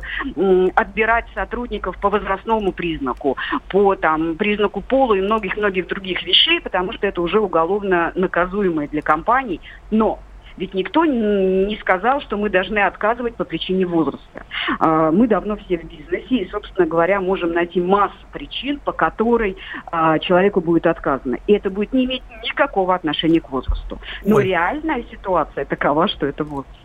отбирать 0.75 1.25
сотрудников 1.33 1.97
по 1.97 2.09
возрастному 2.09 2.71
признаку, 2.71 3.37
по 3.69 3.95
там, 3.95 4.35
признаку 4.35 4.81
пола 4.81 5.15
и 5.15 5.21
многих-многих 5.21 5.87
других 5.87 6.23
вещей, 6.23 6.59
потому 6.61 6.93
что 6.93 7.07
это 7.07 7.21
уже 7.21 7.39
уголовно 7.39 8.11
наказуемое 8.15 8.87
для 8.87 9.01
компаний. 9.01 9.61
Но 9.89 10.19
ведь 10.61 10.75
никто 10.75 11.05
не 11.05 11.75
сказал, 11.81 12.21
что 12.21 12.37
мы 12.37 12.51
должны 12.51 12.77
отказывать 12.77 13.35
по 13.35 13.43
причине 13.43 13.87
возраста. 13.87 14.45
А, 14.79 15.09
мы 15.11 15.27
давно 15.27 15.57
все 15.57 15.79
в 15.79 15.85
бизнесе 15.85 16.35
и, 16.35 16.49
собственно 16.51 16.85
говоря, 16.85 17.19
можем 17.19 17.51
найти 17.53 17.81
массу 17.81 18.13
причин, 18.31 18.79
по 18.79 18.91
которой 18.91 19.57
а, 19.87 20.19
человеку 20.19 20.61
будет 20.61 20.85
отказано. 20.85 21.37
И 21.47 21.53
это 21.53 21.71
будет 21.71 21.93
не 21.93 22.05
иметь 22.05 22.21
никакого 22.43 22.93
отношения 22.93 23.41
к 23.41 23.49
возрасту. 23.49 23.97
Но 24.23 24.35
Ой. 24.35 24.45
реальная 24.45 25.03
ситуация 25.09 25.65
такова, 25.65 26.07
что 26.07 26.27
это 26.27 26.43
возраст. 26.43 26.77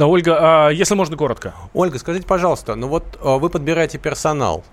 Да, 0.00 0.08
Ольга, 0.08 0.38
а 0.40 0.70
если 0.70 0.96
можно 0.96 1.16
коротко. 1.16 1.54
Ольга, 1.74 1.98
скажите, 1.98 2.26
пожалуйста, 2.26 2.74
ну 2.74 2.88
вот 2.88 3.04
вы 3.22 3.48
подбираете 3.50 3.98
персонал, 3.98 4.64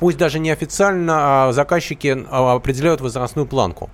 пусть 0.00 0.18
даже 0.18 0.40
неофициально 0.40 1.50
заказчики 1.52 2.26
определяют 2.28 3.00
возрастную 3.00 3.46
планку. 3.46 3.88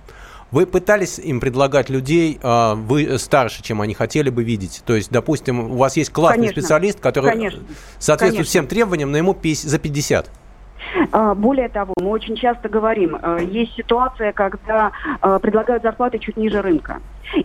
Вы 0.51 0.65
пытались 0.65 1.19
им 1.19 1.39
предлагать 1.39 1.89
людей, 1.89 2.39
а, 2.41 2.73
вы 2.75 3.19
старше, 3.19 3.61
чем 3.61 3.81
они 3.81 3.93
хотели 3.93 4.29
бы 4.29 4.43
видеть? 4.43 4.81
То 4.85 4.95
есть, 4.95 5.11
допустим, 5.11 5.71
у 5.71 5.75
вас 5.75 5.95
есть 5.95 6.11
классный 6.11 6.43
Конечно. 6.43 6.61
специалист, 6.61 6.99
который 6.99 7.31
Конечно. 7.31 7.61
соответствует 7.99 8.47
Конечно. 8.47 8.49
всем 8.49 8.67
требованиям, 8.67 9.11
но 9.11 9.17
ему 9.17 9.37
за 9.43 9.79
50. 9.79 10.31
А, 11.11 11.35
более 11.35 11.69
того, 11.69 11.93
мы 11.99 12.09
очень 12.09 12.35
часто 12.35 12.67
говорим, 12.67 13.15
э, 13.15 13.39
есть 13.43 13.75
ситуация, 13.75 14.31
когда 14.31 14.91
э, 15.21 15.39
предлагают 15.39 15.83
зарплаты 15.83 16.17
чуть 16.17 16.35
ниже 16.35 16.61
рынка. 16.61 16.99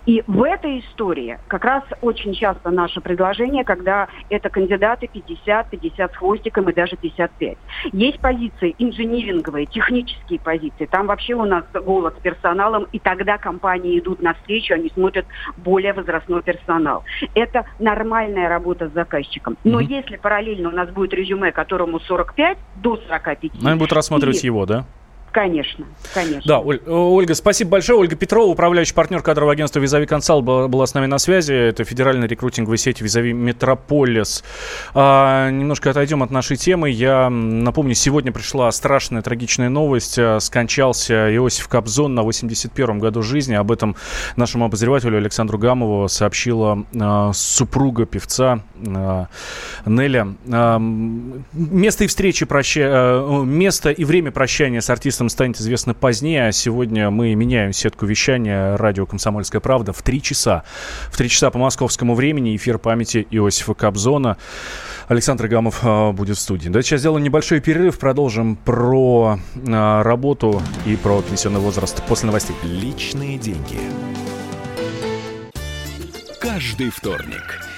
И 0.06 0.22
в 0.26 0.42
этой 0.42 0.80
истории 0.80 1.38
как 1.48 1.64
раз 1.64 1.82
очень 2.00 2.34
часто 2.34 2.70
наше 2.70 3.00
предложение, 3.00 3.64
когда 3.64 4.08
это 4.30 4.48
кандидаты 4.48 5.08
50, 5.08 5.70
50 5.70 6.12
с 6.12 6.16
хвостиком 6.16 6.68
и 6.70 6.74
даже 6.74 6.96
55. 6.96 7.56
Есть 7.92 8.20
позиции 8.20 8.74
инжиниринговые, 8.78 9.66
технические 9.66 10.40
позиции. 10.40 10.86
Там 10.86 11.06
вообще 11.06 11.34
у 11.34 11.44
нас 11.44 11.64
голод 11.72 12.16
с 12.18 12.22
персоналом, 12.22 12.86
и 12.92 12.98
тогда 12.98 13.38
компании 13.38 13.98
идут 13.98 14.22
навстречу, 14.22 14.74
они 14.74 14.90
смотрят 14.90 15.26
более 15.56 15.92
возрастной 15.92 16.42
персонал. 16.42 17.04
Это 17.34 17.64
нормальная 17.78 18.48
работа 18.48 18.88
с 18.88 18.92
заказчиком. 18.92 19.56
Но 19.64 19.80
mm-hmm. 19.80 19.86
если 19.86 20.16
параллельно 20.16 20.68
у 20.68 20.72
нас 20.72 20.88
будет 20.90 21.12
резюме, 21.14 21.52
которому 21.52 22.00
45 22.00 22.58
до 22.76 22.96
45... 23.08 23.38
Они 23.64 23.78
будут 23.78 23.92
рассматривать 23.92 24.42
и... 24.42 24.46
его, 24.46 24.66
да? 24.66 24.84
Конечно, 25.34 25.84
конечно. 26.14 26.42
Да, 26.46 26.60
Оль, 26.60 26.80
Ольга, 26.86 27.34
спасибо 27.34 27.72
большое. 27.72 27.98
Ольга 27.98 28.14
Петрова, 28.14 28.48
управляющий 28.48 28.94
партнер 28.94 29.20
кадрового 29.20 29.52
агентства 29.52 29.80
«Визави 29.80 30.06
Консал» 30.06 30.42
была, 30.42 30.68
была 30.68 30.86
с 30.86 30.94
нами 30.94 31.06
на 31.06 31.18
связи. 31.18 31.52
Это 31.52 31.82
федеральная 31.82 32.28
рекрутинговая 32.28 32.76
сеть 32.76 33.00
«Визави 33.00 33.32
Метрополис». 33.32 34.44
А, 34.94 35.50
немножко 35.50 35.90
отойдем 35.90 36.22
от 36.22 36.30
нашей 36.30 36.56
темы. 36.56 36.88
Я 36.88 37.30
напомню, 37.30 37.96
сегодня 37.96 38.30
пришла 38.30 38.70
страшная, 38.70 39.22
трагичная 39.22 39.70
новость. 39.70 40.20
А, 40.20 40.38
скончался 40.38 41.34
Иосиф 41.34 41.66
Кобзон 41.66 42.14
на 42.14 42.20
81-м 42.20 43.00
году 43.00 43.22
жизни. 43.22 43.54
Об 43.54 43.72
этом 43.72 43.96
нашему 44.36 44.66
обозревателю 44.66 45.18
Александру 45.18 45.58
Гамову 45.58 46.08
сообщила 46.08 46.84
а, 46.94 47.32
супруга 47.32 48.06
певца 48.06 48.60
а, 48.86 49.26
Неля. 49.84 50.28
А, 50.52 50.78
место 50.78 52.04
и 52.04 52.06
встречи 52.06 52.46
проща... 52.46 52.82
а, 52.84 53.42
место 53.42 53.90
и 53.90 54.04
время 54.04 54.30
прощания 54.30 54.80
с 54.80 54.88
артистом 54.88 55.23
этом 55.24 55.30
станет 55.30 55.58
известно 55.58 55.94
позднее. 55.94 56.48
А 56.48 56.52
сегодня 56.52 57.10
мы 57.10 57.34
меняем 57.34 57.72
сетку 57.72 58.04
вещания 58.04 58.76
радио 58.76 59.06
«Комсомольская 59.06 59.60
правда» 59.60 59.92
в 59.92 60.02
три 60.02 60.20
часа. 60.20 60.64
В 61.10 61.16
три 61.16 61.30
часа 61.30 61.50
по 61.50 61.58
московскому 61.58 62.14
времени 62.14 62.54
эфир 62.56 62.78
памяти 62.78 63.26
Иосифа 63.30 63.72
Кобзона. 63.74 64.36
Александр 65.08 65.48
Гамов 65.48 65.80
а, 65.82 66.12
будет 66.12 66.36
в 66.36 66.40
студии. 66.40 66.68
Давайте 66.68 66.90
сейчас 66.90 67.00
сделаем 67.00 67.24
небольшой 67.24 67.60
перерыв. 67.60 67.98
Продолжим 67.98 68.56
про 68.56 69.38
а, 69.66 70.02
работу 70.02 70.62
и 70.84 70.96
про 70.96 71.22
пенсионный 71.22 71.60
возраст 71.60 72.02
после 72.06 72.26
новостей. 72.26 72.56
Личные 72.62 73.38
деньги. 73.38 73.78
Каждый 76.38 76.90
вторник 76.90 77.60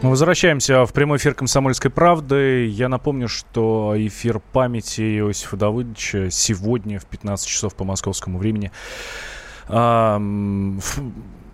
Мы 0.00 0.10
возвращаемся 0.10 0.86
в 0.86 0.92
прямой 0.92 1.18
эфир 1.18 1.34
«Комсомольской 1.34 1.90
правды». 1.90 2.66
Я 2.68 2.88
напомню, 2.88 3.26
что 3.26 3.94
эфир 3.96 4.38
памяти 4.38 5.18
Иосифа 5.18 5.56
Давыдовича 5.56 6.30
сегодня 6.30 7.00
в 7.00 7.06
15 7.06 7.48
часов 7.48 7.74
по 7.74 7.82
московскому 7.82 8.38
времени 8.38 8.70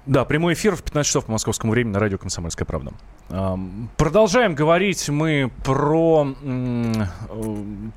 да, 0.07 0.25
прямой 0.25 0.55
эфир 0.55 0.77
в 0.77 0.83
15 0.83 1.07
часов 1.07 1.25
по 1.27 1.33
московскому 1.33 1.73
времени 1.73 1.95
на 1.95 2.01
радио 2.01 2.19
«Комсомольская 2.19 2.67
правда». 2.67 2.93
Продолжаем 3.97 4.55
говорить 4.55 5.09
мы 5.09 5.51
про, 5.65 6.29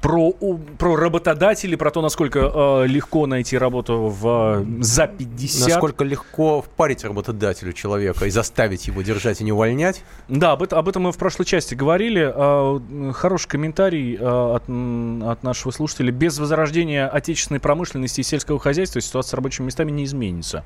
про, 0.01 0.31
про 0.31 0.95
работодателей, 0.95 1.75
про 1.75 1.91
то, 1.91 2.01
насколько 2.01 2.39
э, 2.39 2.87
легко 2.87 3.27
найти 3.27 3.57
работу 3.57 4.07
в, 4.07 4.65
за 4.79 5.07
50. 5.07 5.67
Насколько 5.67 6.05
легко 6.05 6.61
впарить 6.61 7.03
работодателю 7.03 7.73
человека 7.73 8.25
и 8.25 8.29
заставить 8.29 8.87
его 8.87 9.01
держать 9.01 9.41
и 9.41 9.43
не 9.43 9.51
увольнять. 9.51 10.01
Да, 10.29 10.53
об, 10.53 10.63
об 10.73 10.87
этом 10.87 11.03
мы 11.03 11.11
в 11.11 11.17
прошлой 11.17 11.45
части 11.45 11.75
говорили. 11.75 12.31
А, 12.33 13.11
хороший 13.13 13.49
комментарий 13.49 14.17
от, 14.17 14.63
от 14.63 15.43
нашего 15.43 15.71
слушателя. 15.71 16.11
Без 16.11 16.39
возрождения 16.39 17.05
отечественной 17.05 17.59
промышленности 17.59 18.21
и 18.21 18.23
сельского 18.23 18.59
хозяйства 18.59 19.01
ситуация 19.01 19.31
с 19.31 19.33
рабочими 19.33 19.65
местами 19.65 19.91
не 19.91 20.05
изменится. 20.05 20.63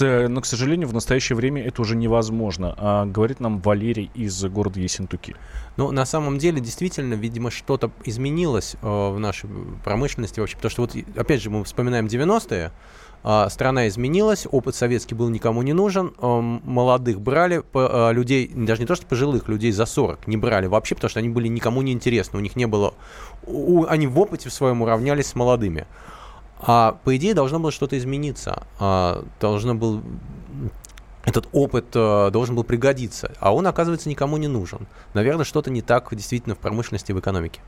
Но, 0.00 0.40
к 0.42 0.46
сожалению, 0.46 0.73
в 0.82 0.92
настоящее 0.92 1.36
время 1.36 1.62
это 1.62 1.80
уже 1.82 1.96
невозможно. 1.96 2.74
А, 2.76 3.06
говорит 3.06 3.40
нам 3.40 3.60
Валерий 3.60 4.10
из 4.14 4.44
города 4.44 4.80
Ессентуки. 4.80 5.36
Ну, 5.76 5.90
на 5.90 6.04
самом 6.04 6.38
деле, 6.38 6.60
действительно, 6.60 7.14
видимо, 7.14 7.50
что-то 7.50 7.90
изменилось 8.04 8.76
э, 8.80 8.86
в 8.86 9.18
нашей 9.18 9.50
промышленности 9.84 10.40
вообще, 10.40 10.56
потому 10.56 10.70
что 10.70 10.82
вот, 10.82 10.96
опять 11.16 11.42
же, 11.42 11.50
мы 11.50 11.64
вспоминаем 11.64 12.06
90-е, 12.06 12.72
э, 13.24 13.46
страна 13.50 13.88
изменилась, 13.88 14.46
опыт 14.50 14.74
советский 14.74 15.14
был 15.14 15.28
никому 15.28 15.62
не 15.62 15.72
нужен, 15.72 16.12
э, 16.16 16.40
молодых 16.40 17.20
брали, 17.20 17.58
по, 17.58 18.10
э, 18.10 18.12
людей, 18.12 18.50
даже 18.54 18.80
не 18.80 18.86
то 18.86 18.94
что 18.94 19.06
пожилых, 19.06 19.48
людей 19.48 19.72
за 19.72 19.86
40 19.86 20.26
не 20.26 20.36
брали 20.36 20.66
вообще, 20.66 20.94
потому 20.94 21.10
что 21.10 21.20
они 21.20 21.28
были 21.28 21.48
никому 21.48 21.82
не 21.82 21.92
интересны, 21.92 22.38
у 22.38 22.42
них 22.42 22.56
не 22.56 22.66
было, 22.66 22.94
у, 23.46 23.84
они 23.86 24.06
в 24.06 24.18
опыте 24.18 24.48
в 24.48 24.52
своем 24.52 24.82
уравнялись 24.82 25.26
с 25.26 25.34
молодыми. 25.34 25.86
А 26.66 26.98
по 27.04 27.16
идее 27.16 27.34
должно 27.34 27.58
было 27.58 27.70
что-то 27.70 27.98
измениться, 27.98 28.66
а, 28.78 29.24
должно 29.40 29.74
было 29.74 30.02
этот 31.24 31.48
опыт 31.52 31.86
э, 31.94 32.30
должен 32.30 32.54
был 32.54 32.64
пригодиться, 32.64 33.32
а 33.40 33.54
он, 33.54 33.66
оказывается, 33.66 34.08
никому 34.08 34.36
не 34.36 34.48
нужен. 34.48 34.86
Наверное, 35.14 35.44
что-то 35.44 35.70
не 35.70 35.82
так 35.82 36.14
действительно 36.14 36.54
в 36.54 36.58
промышленности 36.58 37.12
и 37.12 37.14
в 37.14 37.20
экономике. 37.20 37.60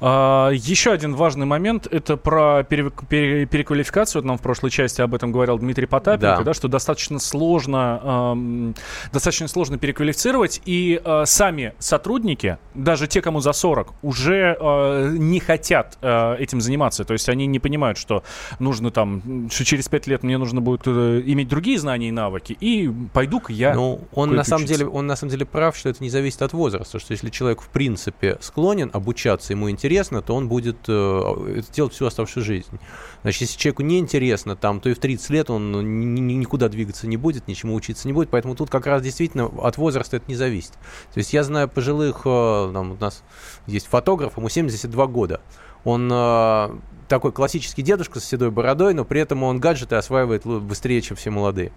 А, 0.00 0.50
еще 0.50 0.92
один 0.92 1.14
важный 1.14 1.46
момент 1.46 1.86
это 1.90 2.16
про 2.16 2.64
пере, 2.64 2.90
пере, 3.08 3.46
переквалификацию. 3.46 4.22
Нам 4.24 4.38
в 4.38 4.42
прошлой 4.42 4.70
части 4.70 5.00
об 5.00 5.14
этом 5.14 5.32
говорил 5.32 5.58
Дмитрий 5.58 5.86
Потапенко, 5.86 6.38
да. 6.38 6.42
Да, 6.42 6.54
что 6.54 6.68
достаточно 6.68 7.18
сложно, 7.18 8.00
эм, 8.32 8.74
достаточно 9.12 9.48
сложно 9.48 9.78
переквалифицировать, 9.78 10.60
и 10.64 11.00
э, 11.02 11.22
сами 11.26 11.74
сотрудники, 11.78 12.58
даже 12.74 13.06
те, 13.06 13.22
кому 13.22 13.40
за 13.40 13.52
40, 13.52 13.94
уже 14.02 14.56
э, 14.58 15.14
не 15.16 15.40
хотят 15.40 15.98
э, 16.02 16.36
этим 16.38 16.60
заниматься. 16.60 17.04
То 17.04 17.12
есть 17.12 17.28
они 17.28 17.46
не 17.46 17.58
понимают, 17.58 17.98
что 17.98 18.22
нужно 18.58 18.90
там, 18.90 19.48
что 19.50 19.64
через 19.64 19.88
5 19.88 20.06
лет 20.06 20.22
мне 20.22 20.38
нужно 20.38 20.60
будет 20.60 20.82
э, 20.86 21.22
иметь 21.26 21.48
другие 21.48 21.78
знания 21.78 22.08
и 22.08 22.12
навыки, 22.12 22.56
и 22.60 22.90
пойду-ка 23.12 23.52
я. 23.52 23.74
Ну, 23.74 24.00
он 24.12 24.34
на 24.34 24.44
самом 24.44 24.66
деле, 24.66 24.86
он 24.86 25.06
на 25.06 25.16
самом 25.16 25.30
деле 25.30 25.46
прав, 25.46 25.76
что 25.76 25.88
это 25.88 26.02
не 26.02 26.10
зависит 26.10 26.42
от 26.42 26.52
возраста, 26.52 26.98
что 26.98 27.12
если 27.12 27.30
человек 27.30 27.60
в 27.60 27.68
принципе 27.68 28.38
склонен 28.40 28.90
обучаться, 28.92 29.35
ему 29.52 29.70
интересно, 29.70 30.22
то 30.22 30.34
он 30.34 30.48
будет 30.48 30.76
э, 30.88 31.58
это 31.58 31.72
делать 31.72 31.92
всю 31.92 32.06
оставшуюся 32.06 32.46
жизнь. 32.46 32.78
Значит, 33.22 33.42
если 33.42 33.58
человеку 33.58 33.82
не 33.82 33.98
интересно, 33.98 34.56
там, 34.56 34.80
то 34.80 34.88
и 34.88 34.94
в 34.94 34.98
30 34.98 35.30
лет 35.30 35.50
он 35.50 35.72
ни, 35.72 36.20
ни, 36.20 36.34
никуда 36.34 36.68
двигаться 36.68 37.06
не 37.06 37.16
будет, 37.16 37.48
ничему 37.48 37.74
учиться 37.74 38.06
не 38.06 38.12
будет, 38.12 38.30
поэтому 38.30 38.54
тут 38.54 38.70
как 38.70 38.86
раз 38.86 39.02
действительно 39.02 39.46
от 39.46 39.76
возраста 39.76 40.16
это 40.16 40.26
не 40.28 40.36
зависит. 40.36 40.72
То 41.12 41.18
есть 41.18 41.32
я 41.32 41.42
знаю 41.42 41.68
пожилых, 41.68 42.22
э, 42.24 42.70
там, 42.72 42.92
у 42.92 42.96
нас 42.96 43.22
есть 43.66 43.86
фотограф, 43.86 44.36
ему 44.36 44.48
72 44.48 45.06
года. 45.06 45.40
Он 45.84 46.10
э, 46.12 46.68
такой 47.08 47.32
классический 47.32 47.82
дедушка 47.82 48.20
с 48.20 48.24
седой 48.24 48.50
бородой, 48.50 48.94
но 48.94 49.04
при 49.04 49.20
этом 49.20 49.42
он 49.42 49.60
гаджеты 49.60 49.96
осваивает 49.96 50.44
быстрее, 50.44 51.00
чем 51.00 51.16
все 51.16 51.30
молодые. 51.30 51.72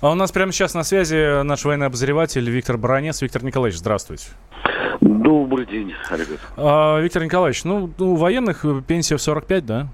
А 0.00 0.10
у 0.10 0.14
нас 0.14 0.32
прямо 0.32 0.52
сейчас 0.52 0.74
на 0.74 0.84
связи 0.84 1.42
наш 1.42 1.64
военный 1.64 1.86
обозреватель 1.86 2.48
Виктор 2.48 2.76
Баранец. 2.76 3.22
Виктор 3.22 3.42
Николаевич, 3.44 3.78
здравствуйте. 3.78 4.26
Добрый 5.00 5.66
день, 5.66 5.94
ребят. 6.10 6.40
А, 6.56 7.00
Виктор 7.00 7.22
Николаевич, 7.24 7.64
ну, 7.64 7.90
у 7.98 8.14
военных 8.16 8.64
пенсия 8.86 9.16
в 9.16 9.22
45, 9.22 9.66
да? 9.66 9.88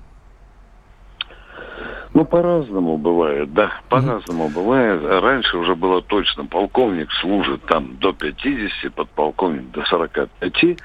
Ну, 2.15 2.27
по-разному 2.27 2.99
бывает, 2.99 3.55
да, 3.55 3.73
по-разному 3.89 4.47
mm-hmm. 4.47 4.55
бывает. 4.55 5.23
Раньше 5.23 5.57
уже 5.57 5.75
было 5.75 6.03
точно, 6.03 6.45
полковник 6.45 7.11
служит 7.21 7.65
там 7.65 7.97
до 7.97 8.13
50, 8.13 8.93
подполковник 8.93 9.71
до 9.71 9.83
45, 9.85 10.79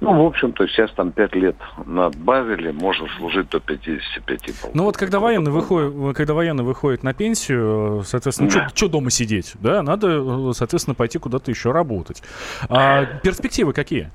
Ну, 0.00 0.22
в 0.24 0.26
общем-то, 0.26 0.66
сейчас 0.68 0.90
там 0.92 1.12
5 1.12 1.34
лет 1.36 1.56
надбавили, 1.86 2.70
можно 2.72 3.06
служить 3.18 3.48
до 3.50 3.60
55 3.60 4.40
полгода. 4.60 4.70
Ну 4.74 4.84
вот 4.84 4.96
когда 4.96 5.20
военный, 5.20 5.50
выходит, 5.52 6.16
когда 6.16 6.34
военный 6.34 6.64
выходит 6.64 7.02
на 7.02 7.14
пенсию, 7.14 8.02
соответственно, 8.04 8.50
Да. 8.52 8.68
что 8.74 8.88
дома 8.88 9.10
сидеть? 9.10 9.52
Да, 9.60 9.82
надо, 9.82 10.52
соответственно, 10.52 10.94
пойти 10.94 11.18
куда-то 11.18 11.50
еще 11.50 11.72
работать. 11.72 12.22
А 12.68 13.04
перспективы 13.22 13.72
какие? 13.72 14.10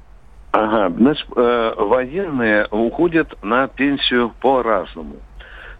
Ага, 0.51 0.93
значит, 0.97 1.27
э, 1.35 1.73
военные 1.77 2.67
уходят 2.71 3.41
на 3.43 3.67
пенсию 3.67 4.31
по-разному. 4.41 5.15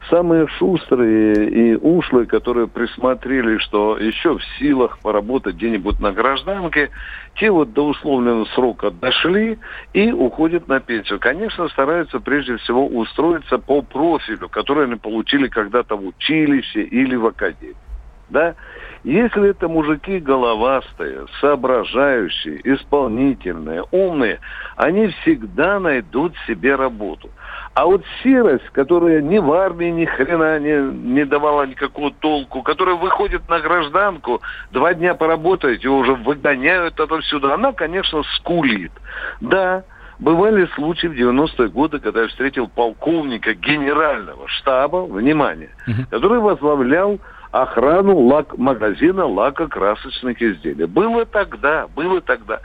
Самые 0.07 0.47
шустрые 0.47 1.49
и 1.49 1.75
ушлые, 1.75 2.25
которые 2.25 2.67
присмотрели, 2.67 3.57
что 3.57 3.97
еще 3.97 4.38
в 4.38 4.43
силах 4.57 4.97
поработать 4.99 5.55
где-нибудь 5.55 5.99
на 5.99 6.13
гражданке, 6.13 6.89
те 7.35 7.51
вот 7.51 7.73
до 7.73 7.88
условленного 7.88 8.45
срока 8.55 8.91
дошли 8.91 9.59
и 9.93 10.12
уходят 10.12 10.67
на 10.67 10.79
пенсию. 10.79 11.19
Конечно, 11.19 11.67
стараются 11.67 12.19
прежде 12.19 12.55
всего 12.57 12.88
устроиться 12.88 13.59
по 13.59 13.81
профилю, 13.81 14.47
который 14.49 14.85
они 14.85 14.95
получили 14.95 15.47
когда-то 15.47 15.95
в 15.95 16.05
училище 16.07 16.81
или 16.81 17.15
в 17.15 17.27
академии. 17.27 17.75
Да? 18.29 18.55
Если 19.03 19.49
это 19.49 19.67
мужики 19.69 20.19
головастые, 20.19 21.25
соображающие, 21.39 22.59
исполнительные, 22.63 23.83
умные, 23.91 24.39
они 24.75 25.07
всегда 25.07 25.79
найдут 25.79 26.33
себе 26.47 26.75
работу. 26.75 27.29
А 27.73 27.85
вот 27.85 28.03
серость, 28.23 28.69
которая 28.71 29.21
ни 29.21 29.38
в 29.38 29.51
армии 29.53 29.89
ни 29.89 30.05
хрена 30.05 30.59
не, 30.59 30.91
не 31.13 31.25
давала 31.25 31.63
никакого 31.63 32.12
толку, 32.12 32.62
которая 32.62 32.95
выходит 32.95 33.47
на 33.47 33.59
гражданку, 33.59 34.41
два 34.71 34.93
дня 34.93 35.15
поработает, 35.15 35.81
его 35.83 35.99
уже 35.99 36.15
выгоняют 36.15 36.99
отовсюду, 36.99 37.53
она, 37.53 37.71
конечно, 37.71 38.23
скулит. 38.35 38.91
Да, 39.39 39.83
Бывали 40.19 40.67
случаи 40.75 41.07
в 41.07 41.13
90-е 41.13 41.69
годы, 41.69 41.99
когда 41.99 42.23
я 42.23 42.27
встретил 42.27 42.67
полковника 42.67 43.53
генерального 43.53 44.49
штаба, 44.49 45.05
внимание, 45.05 45.69
который 46.09 46.39
возглавлял 46.39 47.21
охрану 47.51 48.17
лак, 48.19 48.57
магазина 48.57 49.25
лакокрасочных 49.25 50.41
изделий. 50.41 50.85
Было 50.85 51.25
тогда, 51.25 51.88
было 51.95 52.21
тогда. 52.21 52.59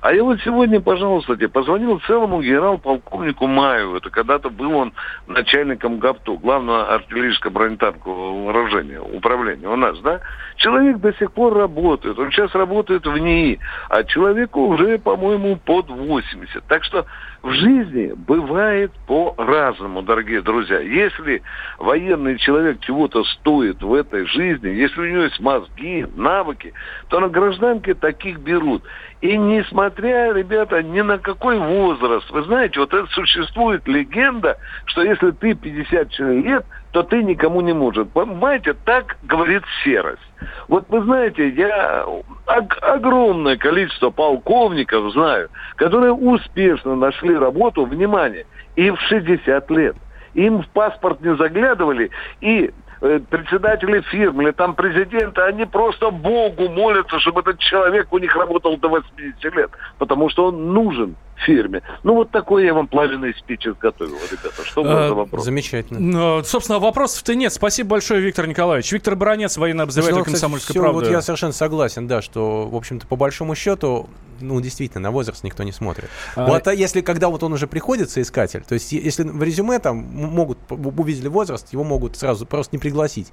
А 0.00 0.14
я 0.14 0.24
вот 0.24 0.40
сегодня, 0.40 0.80
пожалуйста, 0.80 1.36
тебе 1.36 1.48
позвонил 1.48 2.00
целому 2.00 2.40
генерал-полковнику 2.40 3.46
Маеву. 3.46 3.96
Это 3.96 4.08
когда-то 4.08 4.48
был 4.48 4.74
он 4.74 4.92
начальником 5.26 5.98
ГАПТУ, 5.98 6.38
главного 6.38 6.94
артиллерийского 6.94 7.50
бронетанкового 7.50 8.44
вооружения, 8.44 9.00
управления 9.00 9.68
у 9.68 9.76
нас, 9.76 9.98
да? 10.00 10.20
Человек 10.56 10.98
до 10.98 11.12
сих 11.14 11.32
пор 11.32 11.54
работает. 11.54 12.18
Он 12.18 12.30
сейчас 12.30 12.54
работает 12.54 13.06
в 13.06 13.16
НИИ, 13.16 13.58
а 13.90 14.04
человеку 14.04 14.66
уже, 14.66 14.98
по-моему, 14.98 15.56
под 15.56 15.90
80. 15.90 16.64
Так 16.66 16.84
что 16.84 17.04
в 17.42 17.52
жизни 17.52 18.12
бывает 18.14 18.92
по-разному, 19.06 20.02
дорогие 20.02 20.42
друзья. 20.42 20.78
Если 20.80 21.42
военный 21.78 22.38
человек 22.38 22.80
чего-то 22.80 23.24
стоит 23.24 23.82
в 23.82 23.94
этой 23.94 24.26
жизни, 24.26 24.68
если 24.68 25.00
у 25.00 25.06
него 25.06 25.22
есть 25.22 25.40
мозги, 25.40 26.06
навыки, 26.16 26.72
то 27.08 27.20
на 27.20 27.28
гражданке 27.28 27.94
таких 27.94 28.40
берут. 28.40 28.82
И 29.20 29.36
несмотря, 29.36 30.32
ребята, 30.32 30.82
ни 30.82 31.02
на 31.02 31.18
какой 31.18 31.58
возраст, 31.58 32.30
вы 32.30 32.42
знаете, 32.44 32.80
вот 32.80 32.94
это 32.94 33.06
существует 33.08 33.86
легенда, 33.86 34.56
что 34.86 35.02
если 35.02 35.30
ты 35.32 35.54
54 35.54 36.40
лет, 36.40 36.64
то 36.92 37.02
ты 37.02 37.22
никому 37.22 37.60
не 37.60 37.74
можешь. 37.74 38.08
Понимаете, 38.08 38.72
так 38.72 39.18
говорит 39.22 39.62
серость. 39.84 40.22
Вот 40.68 40.86
вы 40.88 41.02
знаете, 41.02 41.50
я 41.50 42.04
ог- 42.06 42.78
огромное 42.80 43.58
количество 43.58 44.08
полковников 44.08 45.12
знаю, 45.12 45.50
которые 45.76 46.12
успешно 46.12 46.96
нашли 46.96 47.36
работу, 47.36 47.84
внимание, 47.84 48.46
и 48.74 48.90
в 48.90 48.98
60 49.00 49.70
лет. 49.70 49.96
Им 50.32 50.62
в 50.62 50.68
паспорт 50.68 51.20
не 51.20 51.36
заглядывали, 51.36 52.10
и 52.40 52.70
председатели 53.00 54.02
фирм 54.02 54.42
или 54.42 54.50
там 54.50 54.74
президенты, 54.74 55.40
они 55.40 55.64
просто 55.64 56.10
Богу 56.10 56.68
молятся, 56.68 57.18
чтобы 57.18 57.40
этот 57.40 57.58
человек 57.58 58.12
у 58.12 58.18
них 58.18 58.34
работал 58.36 58.76
до 58.76 58.88
80 58.88 59.44
лет, 59.56 59.70
потому 59.98 60.28
что 60.28 60.46
он 60.46 60.72
нужен 60.72 61.16
фирме. 61.44 61.82
Ну, 62.02 62.14
вот 62.14 62.30
такой 62.30 62.64
я 62.64 62.74
вам 62.74 62.86
плавленый 62.88 63.34
спич 63.34 63.66
изготовил, 63.66 64.16
ребята. 64.30 64.64
Что 64.64 64.82
за 64.84 64.90
Э, 64.90 65.12
вопрос? 65.12 65.44
Замечательно. 65.44 66.00
Ну, 66.00 66.44
собственно, 66.44 66.78
вопросов-то 66.78 67.34
нет. 67.34 67.52
Спасибо 67.52 67.90
большое, 67.90 68.20
Виктор 68.20 68.46
Николаевич. 68.46 68.90
Виктор 68.92 69.16
Баранец, 69.16 69.56
обозреватель 69.56 70.14
Ну, 70.14 70.20
кстати, 70.20 70.24
комсомольской 70.24 70.74
всё, 70.74 70.80
правды. 70.82 70.98
Вот 71.04 71.10
я 71.10 71.22
совершенно 71.22 71.52
согласен, 71.52 72.06
да, 72.06 72.22
что, 72.22 72.66
в 72.66 72.76
общем-то, 72.76 73.06
по 73.06 73.16
большому 73.16 73.54
счету, 73.54 74.08
ну, 74.40 74.60
действительно, 74.60 75.02
на 75.02 75.10
возраст 75.10 75.44
никто 75.44 75.62
не 75.62 75.72
смотрит. 75.72 76.08
А- 76.34 76.46
Вот 76.46 76.66
а 76.66 76.72
если, 76.74 77.00
когда 77.02 77.28
вот 77.28 77.42
он 77.42 77.52
уже 77.52 77.66
приходит, 77.66 78.10
соискатель, 78.10 78.62
то 78.66 78.74
есть 78.74 78.92
если 78.92 79.22
в 79.24 79.42
резюме 79.42 79.78
там 79.78 79.96
могут, 79.98 80.58
увидели 80.70 81.28
возраст, 81.28 81.72
его 81.72 81.84
могут 81.84 82.16
сразу 82.16 82.46
просто 82.46 82.74
не 82.76 82.80
пригласить. 82.80 83.32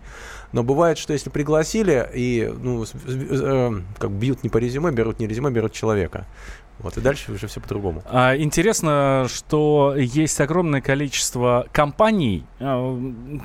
Но 0.51 0.63
бывает, 0.63 0.97
что 0.97 1.13
если 1.13 1.29
пригласили 1.29 2.09
и, 2.13 2.51
ну, 2.61 2.83
э, 3.05 3.71
как 3.97 4.11
бьют 4.11 4.43
не 4.43 4.49
по 4.49 4.57
резюме, 4.57 4.91
берут 4.91 5.19
не 5.19 5.27
резюме, 5.27 5.49
берут 5.51 5.71
человека. 5.73 6.25
Вот, 6.79 6.95
и 6.97 7.01
дальше 7.01 7.31
уже 7.31 7.47
все 7.47 7.59
по-другому. 7.59 8.03
А, 8.09 8.35
Интересно, 8.37 9.25
что 9.33 9.95
есть 9.97 10.39
огромное 10.39 10.81
количество 10.81 11.65
компаний, 11.71 12.43
а, 12.59 12.99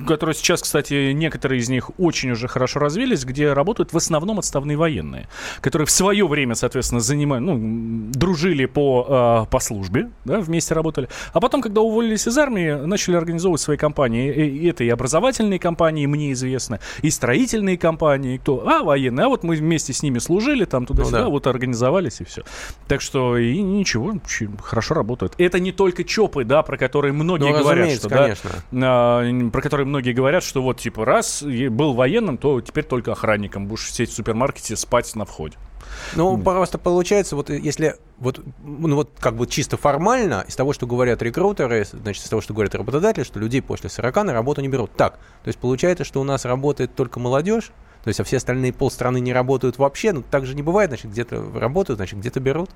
которые 0.07 0.35
сейчас, 0.35 0.61
кстати, 0.61 1.11
некоторые 1.13 1.59
из 1.59 1.69
них 1.69 1.91
очень 1.97 2.31
уже 2.31 2.47
хорошо 2.47 2.79
развились, 2.79 3.25
где 3.25 3.53
работают 3.53 3.91
в 3.91 3.97
основном 3.97 4.39
отставные 4.39 4.77
военные, 4.77 5.27
которые 5.61 5.85
в 5.87 5.91
свое 5.91 6.27
время, 6.27 6.53
соответственно, 6.55 7.01
занимали, 7.01 7.39
ну, 7.39 8.11
дружили 8.11 8.65
по, 8.65 9.05
а, 9.09 9.45
по 9.45 9.59
службе, 9.59 10.09
да, 10.25 10.39
вместе 10.39 10.73
работали, 10.75 11.09
а 11.33 11.39
потом, 11.39 11.61
когда 11.61 11.81
уволились 11.81 12.27
из 12.27 12.37
армии, 12.37 12.71
начали 12.85 13.15
организовывать 13.15 13.61
свои 13.61 13.77
компании. 13.77 14.31
И 14.31 14.67
это 14.67 14.83
и 14.83 14.89
образовательные 14.89 15.59
компании, 15.59 16.05
мне 16.05 16.33
известно, 16.33 16.79
и 17.01 17.09
строительные 17.09 17.77
компании, 17.77 18.37
кто, 18.37 18.67
а, 18.67 18.83
военные, 18.83 19.25
а 19.25 19.29
вот 19.29 19.43
мы 19.43 19.55
вместе 19.55 19.91
с 19.93 20.03
ними 20.03 20.19
служили, 20.19 20.65
там 20.65 20.85
туда-сюда, 20.85 21.19
Ну 21.19 21.23
да. 21.25 21.29
вот 21.29 21.47
организовались 21.47 22.21
и 22.21 22.25
все. 22.25 22.43
Так 22.87 23.01
что 23.01 23.22
и 23.37 23.61
ничего, 23.61 24.13
хорошо 24.61 24.95
работают. 24.95 25.33
Это 25.37 25.59
не 25.59 25.71
только 25.71 26.03
ЧОПы, 26.03 26.43
да, 26.43 26.63
про 26.63 26.77
которые 26.77 27.13
многие 27.13 27.51
Ну, 27.51 27.59
говорят, 27.59 27.91
что, 27.91 28.09
да, 28.09 28.35
а, 28.71 29.49
про 29.49 29.61
которые 29.61 29.87
многие 29.87 30.13
говорят, 30.13 30.43
что 30.43 30.61
вот, 30.61 30.79
типа, 30.79 31.05
раз 31.05 31.43
был 31.43 31.93
военным, 31.93 32.37
то 32.37 32.61
теперь 32.61 32.83
только 32.83 33.11
охранником 33.11 33.67
будешь 33.67 33.91
сидеть 33.91 34.11
в 34.11 34.13
супермаркете, 34.13 34.75
спать 34.75 35.15
на 35.15 35.25
входе. 35.25 35.57
Ну, 36.15 36.37
просто 36.37 36.77
получается, 36.77 37.35
вот 37.35 37.49
если 37.49 37.95
вот, 38.17 38.39
ну, 38.63 38.95
вот 38.95 39.11
как 39.19 39.35
бы 39.35 39.47
чисто 39.47 39.77
формально, 39.77 40.45
из 40.47 40.55
того, 40.55 40.73
что 40.73 40.87
говорят 40.87 41.21
рекрутеры, 41.21 41.85
значит, 41.85 42.23
из 42.23 42.29
того, 42.29 42.41
что 42.41 42.53
говорят 42.53 42.73
работодатели, 42.75 43.23
что 43.23 43.39
людей 43.39 43.61
после 43.61 43.89
40 43.89 44.23
на 44.23 44.33
работу 44.33 44.61
не 44.61 44.69
берут. 44.69 44.91
Так, 44.95 45.19
то 45.43 45.47
есть 45.47 45.59
получается, 45.59 46.03
что 46.03 46.21
у 46.21 46.23
нас 46.23 46.45
работает 46.45 46.95
только 46.95 47.19
молодежь, 47.19 47.71
то 48.03 48.09
есть, 48.09 48.19
а 48.19 48.23
все 48.23 48.37
остальные 48.37 48.73
полстраны 48.73 49.19
не 49.19 49.31
работают 49.33 49.77
вообще, 49.77 50.11
ну, 50.11 50.23
так 50.29 50.45
же 50.45 50.55
не 50.55 50.61
бывает, 50.61 50.89
значит, 50.89 51.11
где-то 51.11 51.43
работают, 51.55 51.97
значит, 51.97 52.19
где-то 52.19 52.39
берут. 52.39 52.69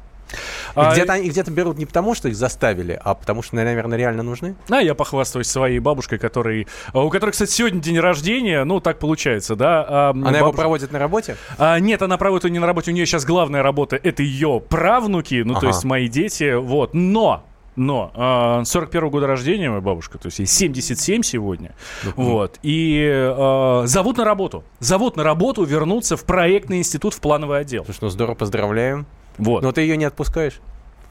А, 0.76 0.92
где-то, 0.94 1.14
они- 1.14 1.30
где-то 1.30 1.52
берут 1.52 1.78
не 1.78 1.86
потому, 1.86 2.14
что 2.14 2.28
их 2.28 2.36
заставили, 2.36 3.00
а 3.02 3.14
потому 3.16 3.42
что, 3.42 3.56
наверное, 3.56 3.98
реально 3.98 4.24
нужны. 4.24 4.56
А 4.70 4.82
я 4.82 4.94
похвастаюсь 4.94 5.48
своей 5.48 5.80
бабушкой, 5.80 6.20
который, 6.20 6.68
а, 6.94 7.02
у 7.04 7.10
которой, 7.10 7.32
кстати, 7.32 7.52
сегодня 7.52 7.80
день 7.82 8.00
рождения, 8.00 8.64
ну, 8.66 8.80
так 8.82 9.00
получается, 9.00 9.56
да. 9.56 9.86
а, 9.88 10.10
Она 10.12 10.30
его 10.38 10.48
бабушка- 10.48 10.62
проводит 10.62 10.92
на 10.92 11.00
работе? 11.00 11.38
А, 11.58 11.80
нет, 11.80 12.02
она 12.02 12.18
проводит 12.18 12.46
ее 12.46 12.52
не 12.52 12.60
на 12.60 12.68
работе, 12.68 12.92
у 12.92 12.94
нее 12.94 13.06
сейчас 13.06 13.26
главная 13.26 13.64
работа, 13.64 13.96
это 14.02 14.22
ее 14.24 14.62
правнуки, 14.62 15.44
ну, 15.46 15.54
то 15.54 15.60
Ага. 15.60 15.68
есть 15.68 15.84
мои 15.86 16.08
дети, 16.08 16.56
вот, 16.56 16.94
но... 16.94 17.44
Но 17.78 18.12
а, 18.16 18.66
41 18.66 19.10
года 19.10 19.28
рождения 19.28 19.70
моя 19.70 19.82
бабушка, 19.82 20.18
то 20.18 20.26
есть 20.26 20.40
ей 20.40 20.48
77 20.48 21.22
сегодня, 21.22 21.76
вот, 22.16 22.58
и 22.64 23.08
а, 23.08 23.84
зовут 23.86 24.18
на 24.18 24.26
работу, 24.26 24.64
зовут 24.80 25.16
на 25.16 25.24
работу 25.24 25.64
вернуться 25.64 26.18
в 26.18 26.26
проектный 26.26 26.80
институт 26.80 27.14
в 27.14 27.22
плановый 27.22 27.60
отдел. 27.60 27.86
Слушай, 27.86 28.00
ну 28.02 28.10
здорово, 28.10 28.34
поздравляем. 28.34 29.06
Вот. 29.38 29.62
Но 29.62 29.72
ты 29.72 29.82
ее 29.82 29.96
не 29.96 30.06
отпускаешь? 30.06 30.60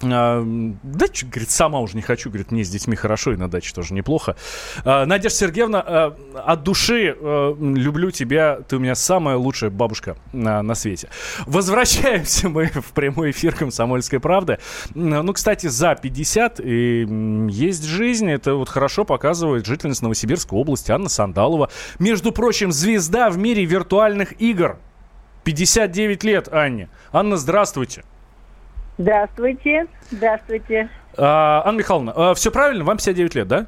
А, 0.03 0.43
да, 0.83 1.07
говорит, 1.23 1.51
сама 1.51 1.81
уже 1.81 1.97
не 1.97 2.03
хочу, 2.03 2.29
говорит, 2.29 2.51
мне 2.51 2.65
с 2.65 2.69
детьми 2.69 2.97
хорошо, 2.97 3.33
и 3.33 3.37
на 3.37 3.49
даче 3.49 3.73
тоже 3.75 3.95
неплохо. 3.95 4.37
А, 4.85 5.07
Надежда 5.07 5.39
Сергеевна, 5.39 5.83
а, 5.87 6.17
от 6.45 6.63
души 6.63 7.17
а, 7.19 7.55
люблю 7.59 8.11
тебя, 8.11 8.61
ты 8.69 8.77
у 8.77 8.79
меня 8.79 8.95
самая 8.95 9.37
лучшая 9.37 9.71
бабушка 9.71 10.17
на, 10.33 10.63
на 10.63 10.75
свете. 10.75 11.09
Возвращаемся 11.47 12.49
мы 12.49 12.67
в 12.67 12.93
прямой 12.93 13.31
эфир 13.31 13.55
«Комсомольской 13.55 14.21
правды». 14.21 14.59
Ну, 14.95 15.33
кстати, 15.33 15.67
за 15.69 15.95
50 15.95 16.61
и, 16.61 17.07
есть 17.51 17.85
жизнь, 17.85 18.31
это 18.31 18.55
вот 18.55 18.69
хорошо 18.69 19.05
показывает 19.05 19.67
жительница 19.67 20.05
Новосибирской 20.05 20.59
области 20.59 20.91
Анна 20.91 21.09
Сандалова. 21.09 21.71
Между 21.99 22.33
прочим, 22.33 22.71
звезда 22.71 23.31
в 23.31 23.39
мире 23.39 23.65
виртуальных 23.65 24.41
игр. 24.41 24.79
59 25.45 26.25
лет, 26.25 26.49
Анне. 26.53 26.89
Анна, 27.13 27.37
здравствуйте. 27.37 28.03
Здравствуйте, 28.03 28.16
здравствуйте. 30.11 30.89
А, 31.17 31.63
Анна 31.65 31.79
Михайловна, 31.79 32.35
все 32.35 32.51
правильно? 32.51 32.85
Вам 32.85 32.97
59 32.97 33.35
лет, 33.35 33.49
да? 33.49 33.67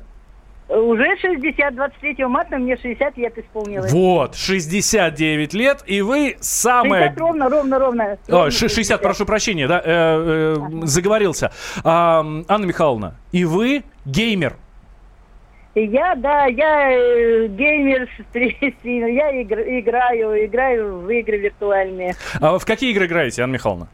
Уже 0.68 1.16
60, 1.16 1.74
23 1.74 2.26
марта 2.26 2.58
мне 2.58 2.76
60 2.76 3.16
лет 3.16 3.38
исполнилось. 3.38 3.90
Вот, 3.90 4.36
69 4.36 5.54
лет, 5.54 5.82
и 5.86 6.02
вы 6.02 6.36
самая... 6.40 7.04
60 7.08 7.18
ровно, 7.18 7.48
ровно, 7.48 7.78
ровно. 7.78 8.18
О, 8.28 8.50
ш- 8.50 8.68
60, 8.68 9.00
прошу 9.00 9.24
прощения, 9.24 9.66
да, 9.66 9.80
э, 9.82 10.56
э, 10.58 10.86
заговорился. 10.86 11.52
А, 11.84 12.20
Анна 12.48 12.66
Михайловна, 12.66 13.14
и 13.32 13.46
вы 13.46 13.82
геймер. 14.04 14.56
Я, 15.74 16.14
да, 16.16 16.44
я 16.46 16.90
э, 16.92 17.46
геймер, 17.46 18.08
я 18.84 19.30
игр- 19.40 19.78
играю, 19.80 20.44
играю 20.44 20.98
в 20.98 21.08
игры 21.10 21.38
виртуальные. 21.38 22.14
А 22.42 22.58
в 22.58 22.66
какие 22.66 22.90
игры 22.90 23.06
играете, 23.06 23.42
Анна 23.42 23.54
Михайловна? 23.54 23.88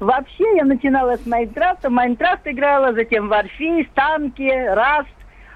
Вообще 0.00 0.56
я 0.56 0.64
начинала 0.64 1.16
с 1.16 1.26
Майнкрафта, 1.26 1.90
Майнкрафт 1.90 2.46
играла, 2.46 2.92
затем 2.92 3.32
Warface, 3.32 3.88
танки, 3.94 4.42
Rust, 4.42 5.06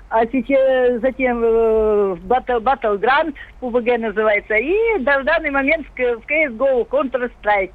а 0.08 0.26
сейчас 0.26 1.00
затем 1.00 1.42
э, 1.44 2.16
Battle, 2.24 2.60
Battleground, 2.60 3.34
PUBG 3.60 3.98
называется, 3.98 4.54
и 4.54 4.98
да, 5.00 5.20
в 5.20 5.24
данный 5.24 5.50
момент 5.50 5.86
в 5.86 5.92
в 5.94 6.26
CSGO, 6.26 6.88
Counter-Strike. 6.88 7.74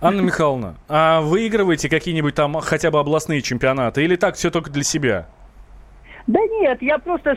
Анна 0.00 0.20
Михайловна, 0.20 0.76
а 0.88 1.20
выигрываете 1.20 1.90
какие-нибудь 1.90 2.34
там 2.34 2.54
хотя 2.60 2.90
бы 2.90 3.00
областные 3.00 3.42
чемпионаты 3.42 4.02
или 4.02 4.16
так 4.16 4.36
все 4.36 4.50
только 4.50 4.70
для 4.70 4.84
себя? 4.84 5.26
Да 6.26 6.40
нет, 6.60 6.80
я 6.82 6.98
просто 6.98 7.36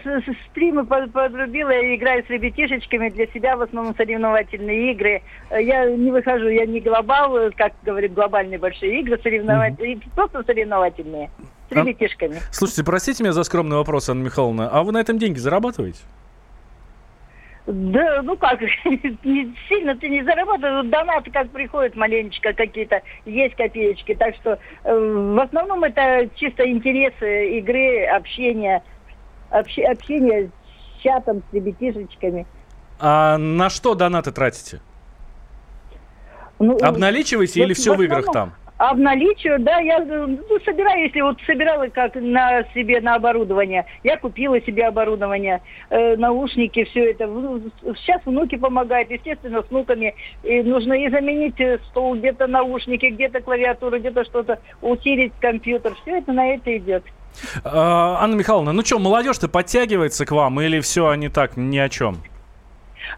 стримы 0.51 0.85
под- 0.85 1.11
подрубила, 1.11 1.69
я 1.69 1.95
играю 1.95 2.23
с 2.25 2.29
ребятишечками, 2.29 3.09
для 3.09 3.27
себя 3.27 3.55
в 3.57 3.61
основном 3.61 3.95
соревновательные 3.95 4.91
игры. 4.91 5.21
Э, 5.49 5.61
Я 5.63 5.85
не 5.89 6.11
выхожу, 6.11 6.47
я 6.49 6.65
не 6.65 6.79
глобал, 6.79 7.35
э, 7.37 7.51
как 7.51 7.73
говорит, 7.83 8.13
глобальные 8.13 8.59
большие 8.59 8.99
игры, 9.01 9.17
соревновательные, 9.23 9.99
просто 10.15 10.43
соревновательные, 10.43 11.29
с 11.69 11.75
А- 11.75 11.79
ребятишками. 11.79 12.35
Слушайте, 12.51 12.83
простите 12.83 13.23
меня 13.23 13.33
за 13.33 13.43
скромный 13.43 13.77
вопрос, 13.77 14.09
Анна 14.09 14.23
Михайловна, 14.23 14.69
а 14.69 14.83
вы 14.83 14.91
на 14.91 14.99
этом 14.99 15.17
деньги 15.17 15.37
зарабатываете? 15.39 15.99
Да, 17.65 18.21
ну 18.23 18.35
как, 18.35 18.59
сильно 18.83 19.95
ты 19.95 20.09
не 20.09 20.21
заработаешь, 20.23 20.85
донаты 20.89 21.31
как 21.31 21.49
приходят 21.49 21.95
маленечко 21.95 22.51
какие-то, 22.53 23.01
есть 23.25 23.55
копеечки, 23.55 24.15
так 24.15 24.35
что 24.35 24.59
э, 24.83 24.93
в 24.93 25.39
основном 25.39 25.83
это 25.85 26.29
чисто 26.35 26.69
интересы 26.69 27.57
игры, 27.59 28.05
общение, 28.05 28.83
обще- 29.49 29.85
общение 29.85 30.49
с 30.49 31.01
чатом, 31.03 31.41
с 31.49 31.53
ребятишечками. 31.53 32.45
А 32.99 33.37
на 33.37 33.69
что 33.69 33.95
донаты 33.95 34.33
тратите? 34.33 34.81
Ну, 36.59 36.77
Обналичиваете 36.81 37.63
или 37.63 37.73
все 37.73 37.95
в, 37.95 38.01
играх 38.01 38.25
там? 38.31 38.53
Обналичиваю, 38.77 39.59
да, 39.59 39.77
я 39.79 39.99
ну, 39.99 40.39
собираю, 40.65 41.03
если 41.03 41.21
вот 41.21 41.37
собирала 41.45 41.87
как 41.87 42.15
на 42.15 42.63
себе 42.73 43.01
на 43.01 43.15
оборудование, 43.15 43.85
я 44.03 44.17
купила 44.17 44.59
себе 44.61 44.87
оборудование, 44.87 45.61
э, 45.89 46.15
наушники, 46.15 46.83
все 46.85 47.11
это. 47.11 47.25
Сейчас 47.97 48.21
внуки 48.25 48.57
помогают, 48.57 49.11
естественно, 49.11 49.61
с 49.61 49.69
внуками. 49.69 50.15
И 50.43 50.63
нужно 50.63 50.93
и 50.93 51.09
заменить 51.09 51.59
э, 51.59 51.79
стол, 51.89 52.15
где-то 52.15 52.47
наушники, 52.47 53.05
где-то 53.05 53.41
клавиатуру, 53.41 53.99
где-то 53.99 54.25
что-то, 54.25 54.59
усилить 54.81 55.33
компьютер. 55.39 55.93
Все 56.01 56.17
это 56.17 56.33
на 56.33 56.53
это 56.53 56.75
идет. 56.75 57.03
А, 57.63 58.17
Анна 58.21 58.35
Михайловна, 58.35 58.73
ну 58.73 58.83
что, 58.83 58.99
молодежь-то 58.99 59.47
подтягивается 59.49 60.25
к 60.25 60.31
вам 60.31 60.59
или 60.61 60.79
все 60.79 61.07
они 61.07 61.29
так 61.29 61.57
ни 61.57 61.77
о 61.77 61.89
чем? 61.89 62.17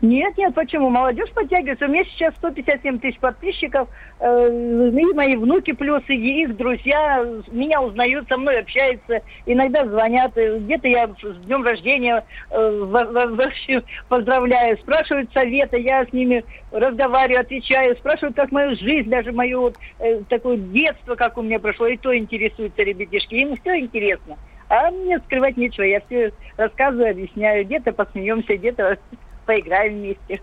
Нет, 0.02 0.38
нет, 0.38 0.54
почему? 0.54 0.90
Молодежь 0.90 1.32
подтягивается. 1.32 1.86
У 1.86 1.90
меня 1.90 2.04
сейчас 2.06 2.34
157 2.36 3.00
тысяч 3.00 3.20
подписчиков. 3.20 3.88
Э, 4.20 4.48
и 4.50 5.14
мои 5.14 5.36
внуки 5.36 5.72
плюс, 5.72 6.02
и 6.08 6.44
их 6.44 6.56
друзья 6.56 7.26
меня 7.52 7.82
узнают, 7.82 8.28
со 8.28 8.38
мной 8.38 8.60
общаются, 8.60 9.22
иногда 9.46 9.86
звонят. 9.86 10.38
Э, 10.38 10.60
Где-то 10.60 10.88
я 10.88 11.08
с 11.08 11.46
днем 11.46 11.64
рождения 11.64 12.24
э, 12.50 12.72
вообще 12.86 13.84
поздравляю, 14.10 14.78
спрашивают 14.78 15.32
советы, 15.34 15.80
я 15.80 16.06
с 16.06 16.14
ними 16.14 16.44
разговариваю, 16.72 17.42
отвечаю, 17.42 17.96
спрашивают, 17.96 18.36
как 18.36 18.52
мою 18.52 18.76
жизнь, 18.76 19.10
даже 19.10 19.32
мое 19.32 19.74
э, 20.00 20.22
такое 20.30 20.58
детство, 20.58 21.16
как 21.16 21.38
у 21.38 21.42
меня 21.42 21.60
прошло, 21.60 21.88
и 21.88 21.98
то 21.98 22.16
интересуются 22.16 22.84
ребятишки. 22.84 23.36
Им 23.36 23.56
все 23.58 23.80
интересно. 23.80 24.38
А 24.68 24.90
мне 24.90 25.20
скрывать 25.20 25.58
нечего, 25.58 25.84
я 25.84 26.02
все 26.02 26.32
рассказываю, 26.58 27.12
объясняю. 27.12 27.66
Где-то 27.66 27.94
посмеемся, 27.94 28.58
где-то 28.58 28.98
поиграем 29.46 29.94
вместе. 29.96 30.42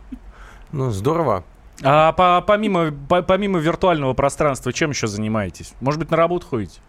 Ну, 0.72 0.90
здорово. 0.90 1.44
А 1.82 2.12
по- 2.12 2.42
помимо, 2.46 2.92
по- 3.08 3.22
помимо 3.22 3.58
виртуального 3.58 4.14
пространства, 4.14 4.72
чем 4.72 4.90
еще 4.90 5.06
занимаетесь? 5.06 5.74
Может 5.80 6.00
быть, 6.00 6.10
на 6.10 6.16
работу 6.16 6.46
ходите? 6.46 6.80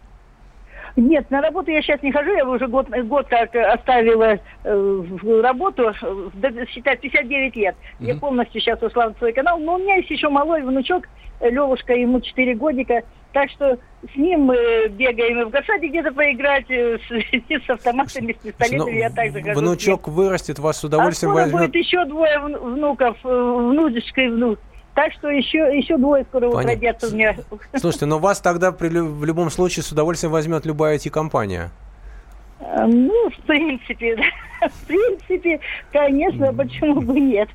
Нет, 0.95 1.29
на 1.31 1.41
работу 1.41 1.71
я 1.71 1.81
сейчас 1.81 2.01
не 2.03 2.11
хожу, 2.11 2.31
я 2.33 2.47
уже 2.47 2.67
год, 2.67 2.87
год 2.89 3.27
как 3.27 3.55
оставила 3.55 4.37
э, 4.63 5.03
работу, 5.41 5.91
э, 6.01 6.65
считай, 6.69 6.97
59 6.97 7.55
лет. 7.55 7.75
Я 7.99 8.15
полностью 8.15 8.61
сейчас 8.61 8.81
ушла 8.81 9.09
в 9.09 9.17
свой 9.17 9.33
канал, 9.33 9.57
но 9.59 9.75
у 9.75 9.77
меня 9.79 9.95
есть 9.95 10.11
еще 10.11 10.29
малой 10.29 10.61
внучок, 10.61 11.07
э, 11.39 11.49
Левушка, 11.49 11.93
ему 11.93 12.21
4 12.21 12.53
годика, 12.55 13.01
так 13.31 13.49
что 13.49 13.79
с 14.13 14.15
ним 14.15 14.41
мы 14.41 14.87
бегаем 14.89 15.41
и 15.41 15.43
в 15.45 15.49
Горсаде 15.49 15.87
где-то 15.87 16.11
поиграть, 16.11 16.69
э, 16.69 16.99
с, 16.99 17.65
с 17.65 17.69
автоматами, 17.71 18.33
с 18.33 18.43
пистолетами, 18.43 18.77
Ну, 18.77 18.87
я 18.89 19.09
также 19.09 19.41
хожу. 19.41 19.59
Внучок 19.59 20.07
вырастет, 20.07 20.59
вас 20.59 20.77
с 20.79 20.83
удовольствием 20.83 21.31
а 21.31 21.35
возьмет. 21.35 21.61
будет 21.61 21.75
еще 21.75 22.05
двое 22.05 22.37
вну- 22.37 22.59
внуков, 22.59 23.17
э, 23.23 23.27
внучечка 23.27 24.21
и 24.21 24.27
внук. 24.27 24.59
Так 24.95 25.11
что 25.13 25.29
еще, 25.29 25.75
еще 25.75 25.97
двое 25.97 26.23
скоро 26.29 26.51
Понятно. 26.51 26.69
родятся 26.71 27.07
у 27.07 27.11
меня. 27.15 27.35
Слушайте, 27.75 28.05
но 28.05 28.19
вас 28.19 28.39
тогда 28.39 28.71
при 28.71 28.89
в 28.89 29.25
любом 29.25 29.49
случае 29.49 29.83
с 29.83 29.91
удовольствием 29.91 30.31
возьмет 30.31 30.65
любая 30.65 30.97
IT-компания. 30.97 31.71
А, 32.59 32.85
Ну, 32.85 33.29
в 33.29 33.41
принципе, 33.47 34.15
да. 34.61 34.67
в 34.67 34.85
принципе, 34.85 35.59
конечно, 35.91 36.53
почему 36.53 37.01
бы 37.01 37.19
нет. 37.19 37.49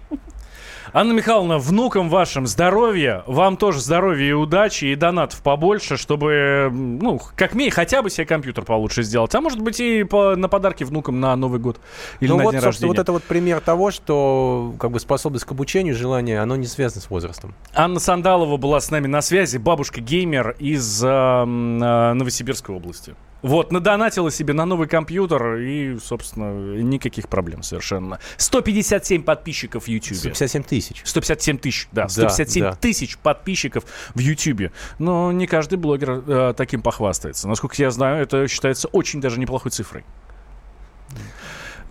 Анна 0.93 1.13
Михайловна, 1.13 1.59
внукам 1.59 2.09
вашим 2.09 2.47
здоровья, 2.47 3.23
вам 3.27 3.57
тоже 3.57 3.81
здоровья 3.81 4.31
и 4.31 4.33
удачи, 4.33 4.87
и 4.87 4.95
донатов 4.95 5.43
побольше, 5.43 5.97
чтобы, 5.97 6.71
ну, 6.73 7.21
как 7.37 7.55
минимум, 7.55 7.75
хотя 7.75 8.03
бы 8.03 8.11
себе 8.11 8.27
компьютер 8.27 8.65
получше 8.65 9.03
сделать. 9.03 9.35
А 9.35 9.41
может 9.41 9.61
быть 9.61 9.81
и 9.81 10.05
по- 10.05 10.37
на 10.37 10.49
подарки 10.49 10.85
внукам 10.85 11.21
на 11.21 11.37
Новый 11.37 11.61
год 11.61 11.81
или 12.21 12.31
ну 12.31 12.39
на 12.39 12.45
вот, 12.45 12.53
день 12.53 12.61
рождения. 12.61 12.89
вот 12.89 12.99
это 12.99 13.13
вот 13.13 13.23
пример 13.25 13.61
того, 13.61 13.91
что 13.91 14.75
как 14.79 14.91
бы 14.91 15.01
способность 15.01 15.45
к 15.45 15.51
обучению, 15.53 15.95
желание, 15.95 16.41
оно 16.41 16.57
не 16.57 16.67
связано 16.67 17.03
с 17.03 17.11
возрастом. 17.11 17.55
Анна 17.75 18.01
Сандалова 18.01 18.57
была 18.57 18.81
с 18.81 18.91
нами 18.91 19.07
на 19.07 19.21
связи, 19.21 19.59
бабушка-геймер 19.59 20.57
из 20.59 21.03
э, 21.05 21.45
Новосибирской 21.45 22.75
области. 22.75 23.15
Вот, 23.41 23.71
надонатила 23.71 24.31
себе 24.33 24.53
на 24.53 24.65
новый 24.65 24.89
компьютер 24.89 25.57
и, 25.57 25.97
собственно, 25.99 26.81
никаких 26.83 27.29
проблем 27.29 27.63
совершенно. 27.63 28.19
157 28.37 29.23
подписчиков 29.23 29.85
в 29.85 29.89
YouTube. 29.89 30.17
157 30.19 30.63
тысяч. 30.65 31.03
157 31.05 31.59
тысяч, 31.59 31.89
да, 31.93 32.03
Да, 32.03 32.09
157 32.09 32.63
да. 32.65 32.73
тысяч 32.73 33.17
подписчиков 33.19 33.85
в 34.15 34.19
YouTube. 34.19 34.73
Но 34.99 35.31
не 35.31 35.47
каждый 35.47 35.77
блогер 35.79 36.23
э, 36.27 36.55
таким 36.57 36.83
похвастается. 36.83 37.47
Насколько 37.47 37.77
я 37.81 37.91
знаю, 37.93 38.23
это 38.23 38.49
считается 38.49 38.89
очень 38.89 39.21
даже 39.21 39.39
неплохой 39.39 39.71
цифрой. 39.71 40.05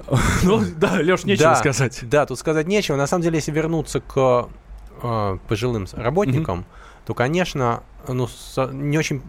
Ну, 0.43 0.63
да, 0.77 0.93
Леш, 1.01 1.23
нечего 1.25 1.49
да, 1.49 1.55
сказать. 1.55 1.99
Да, 2.03 2.25
тут 2.25 2.39
сказать 2.39 2.67
нечего. 2.67 2.95
На 2.95 3.07
самом 3.07 3.23
деле, 3.23 3.37
если 3.37 3.51
вернуться 3.51 3.99
к 3.99 4.47
э, 5.01 5.37
пожилым 5.47 5.87
работникам, 5.93 6.65
то, 7.05 7.13
конечно, 7.13 7.83
ну, 8.07 8.27
со- 8.27 8.69
не 8.71 8.97
очень... 8.97 9.21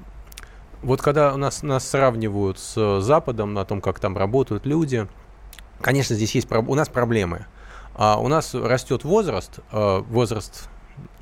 Вот 0.82 1.02
когда 1.02 1.34
у 1.34 1.36
нас, 1.36 1.62
нас 1.62 1.88
сравнивают 1.88 2.58
с 2.58 3.00
Западом, 3.00 3.54
на 3.54 3.64
том, 3.64 3.80
как 3.80 3.98
там 4.00 4.16
работают 4.16 4.66
люди, 4.66 5.06
конечно, 5.80 6.14
здесь 6.14 6.34
есть... 6.34 6.48
У 6.50 6.74
нас 6.74 6.88
проблемы. 6.88 7.46
А 7.94 8.18
у 8.20 8.28
нас 8.28 8.54
растет 8.54 9.02
возраст, 9.04 9.58
э, 9.72 10.02
возраст 10.08 10.68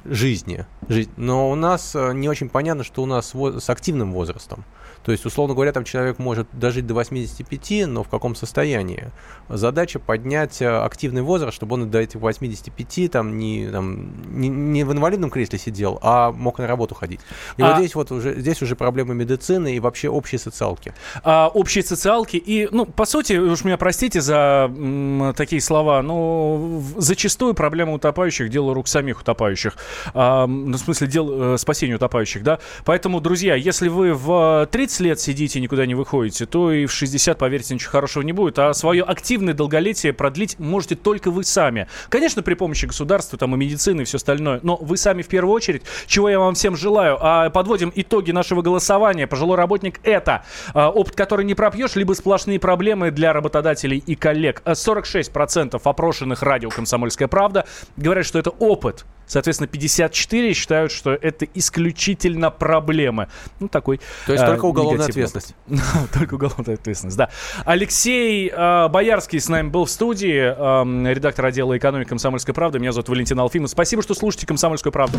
жизни, 0.05 0.67
жи- 0.89 1.09
но 1.17 1.51
у 1.51 1.55
нас 1.55 1.95
э, 1.95 2.13
не 2.13 2.29
очень 2.29 2.51
понятно, 2.51 2.85
что 2.85 3.03
у 3.03 3.07
нас 3.07 3.33
с 3.35 3.71
активным 3.71 4.13
возрастом. 4.13 4.65
То 5.07 5.13
есть, 5.13 5.25
условно 5.25 5.55
говоря, 5.55 5.71
там 5.71 5.85
человек 5.85 6.19
может 6.19 6.49
дожить 6.53 6.85
до 6.85 6.95
85, 6.95 7.87
но 7.87 8.03
в 8.03 8.09
каком 8.09 8.35
состоянии? 8.35 9.13
Задача 9.49 10.01
поднять 10.01 10.61
э, 10.61 10.67
активный 10.69 11.23
возраст, 11.23 11.55
чтобы 11.55 11.75
он 11.75 11.89
до 11.89 12.01
этих 12.01 12.19
85 12.19 13.13
там, 13.13 13.39
не, 13.39 13.69
там, 13.71 14.11
не, 14.41 14.49
не 14.49 14.83
в 14.83 14.93
инвалидном 14.93 15.31
кресле 15.31 15.61
сидел, 15.61 16.01
а 16.03 16.33
мог 16.33 16.59
на 16.59 16.67
работу 16.67 16.97
ходить. 16.97 17.21
И 17.57 17.63
А- 17.63 17.69
вот 17.69 17.79
здесь 17.79 17.95
вот 17.95 18.11
уже, 18.11 18.35
здесь 18.41 18.61
уже 18.63 18.75
проблемы 18.75 19.15
медицины 19.15 19.77
и 19.77 19.79
вообще 19.81 20.09
общей 20.09 20.39
социалки. 20.39 20.93
а, 21.23 21.53
общей 21.55 21.83
социалки. 21.83 22.37
И, 22.37 22.69
ну, 22.73 22.85
по 22.85 23.05
сути, 23.05 23.35
уж 23.35 23.63
меня 23.63 23.77
простите 23.77 24.21
за 24.21 24.67
м, 24.77 25.35
такие 25.37 25.63
слова, 25.63 26.03
но 26.03 26.83
зачастую 26.99 27.55
проблема 27.55 27.93
утопающих– 27.93 28.49
дело 28.51 28.75
рук 28.75 28.89
самих 28.89 29.21
утопающих. 29.21 29.77
А, 30.15 30.49
ну, 30.49 30.77
в 30.77 30.81
смысле, 30.81 31.07
дел 31.07 31.55
э, 31.55 31.59
спасения 31.59 31.95
утопающих, 31.95 32.43
да. 32.43 32.59
Поэтому, 32.85 33.21
друзья, 33.21 33.55
если 33.55 33.87
вы 33.87 34.13
в 34.13 34.67
30 34.73 34.96
лет 35.01 35.21
сидите 35.21 35.59
и 35.59 35.63
никуда 35.63 35.87
не 35.87 35.95
выходите, 35.95 36.47
то 36.47 36.73
и 36.73 36.87
в 36.87 36.93
60, 36.93 37.39
поверьте, 37.39 37.75
ничего 37.75 37.91
хорошего 37.91 38.23
не 38.23 38.33
будет. 38.33 38.59
А 38.59 38.73
свое 38.75 39.03
активное 39.03 39.55
долголетие 39.55 40.13
продлить 40.13 40.59
можете 40.59 40.95
только 40.95 41.31
вы 41.31 41.45
сами. 41.45 41.89
Конечно, 42.09 42.43
при 42.43 42.55
помощи 42.55 42.87
государства, 42.87 43.39
там 43.39 43.55
и 43.55 43.59
медицины, 43.59 44.03
и 44.03 44.05
все 44.05 44.17
остальное. 44.17 44.61
Но 44.63 44.77
вы 44.77 44.97
сами 44.97 45.23
в 45.23 45.29
первую 45.29 45.55
очередь, 45.55 45.83
чего 46.07 46.29
я 46.29 46.39
вам 46.39 46.55
всем 46.55 46.77
желаю. 46.77 47.19
А 47.21 47.51
подводим 47.51 47.93
итоги 47.95 48.31
нашего 48.31 48.63
голосования. 48.63 49.27
Пожилой 49.27 49.57
работник 49.57 50.01
это 50.03 50.45
а, 50.75 50.91
опыт, 50.91 51.15
который 51.15 51.45
не 51.45 51.55
пропьешь, 51.55 51.97
либо 51.97 52.13
сплошные 52.13 52.59
проблемы 52.59 53.11
для 53.11 53.33
работодателей 53.33 54.03
и 54.05 54.15
коллег. 54.15 54.63
46% 54.65 55.81
опрошенных 55.83 56.43
радио 56.43 56.71
«Комсомольская 56.71 57.29
правда» 57.29 57.67
говорят, 57.97 58.27
что 58.27 58.39
это 58.39 58.51
опыт. 58.51 59.05
Соответственно, 59.27 59.69
54 59.69 60.55
считают, 60.55 60.93
что 60.93 61.13
это 61.13 61.47
исключительно 61.55 62.51
проблемы. 62.51 63.29
Ну, 63.61 63.69
такой 63.69 64.01
То 64.27 64.33
есть 64.33 64.45
э, 64.45 64.47
только 64.47 64.65
уголовная 64.67 65.07
ответственность. 65.07 65.55
Только 66.13 66.35
уголовная 66.35 66.75
ответственность, 66.75 67.17
да. 67.17 67.31
Алексей 67.65 68.51
э, 68.51 68.89
Боярский 68.89 69.41
с 69.41 69.49
нами 69.49 69.69
был 69.69 69.85
в 69.85 69.91
студии, 69.91 70.55
э, 70.55 71.15
редактор 71.15 71.47
отдела 71.47 71.77
экономики 71.77 72.09
«Комсомольской 72.09 72.55
правды». 72.55 72.79
Меня 72.79 72.93
зовут 72.93 73.09
Валентин 73.09 73.39
Алфимов. 73.41 73.71
Спасибо, 73.71 74.03
что 74.03 74.15
слушаете 74.15 74.47
«Комсомольскую 74.47 74.93
правду». 74.93 75.19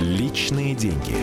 Личные 0.00 0.74
деньги. 0.74 1.16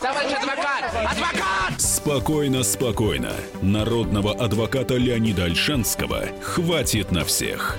Товарищ 0.00 0.32
адвокат! 0.32 0.84
Адвокат! 0.94 1.80
Спокойно, 1.80 2.62
спокойно. 2.62 3.32
Народного 3.60 4.32
адвоката 4.32 4.94
Леонида 4.94 5.44
Альшанского 5.44 6.26
хватит 6.42 7.10
на 7.10 7.24
всех. 7.24 7.78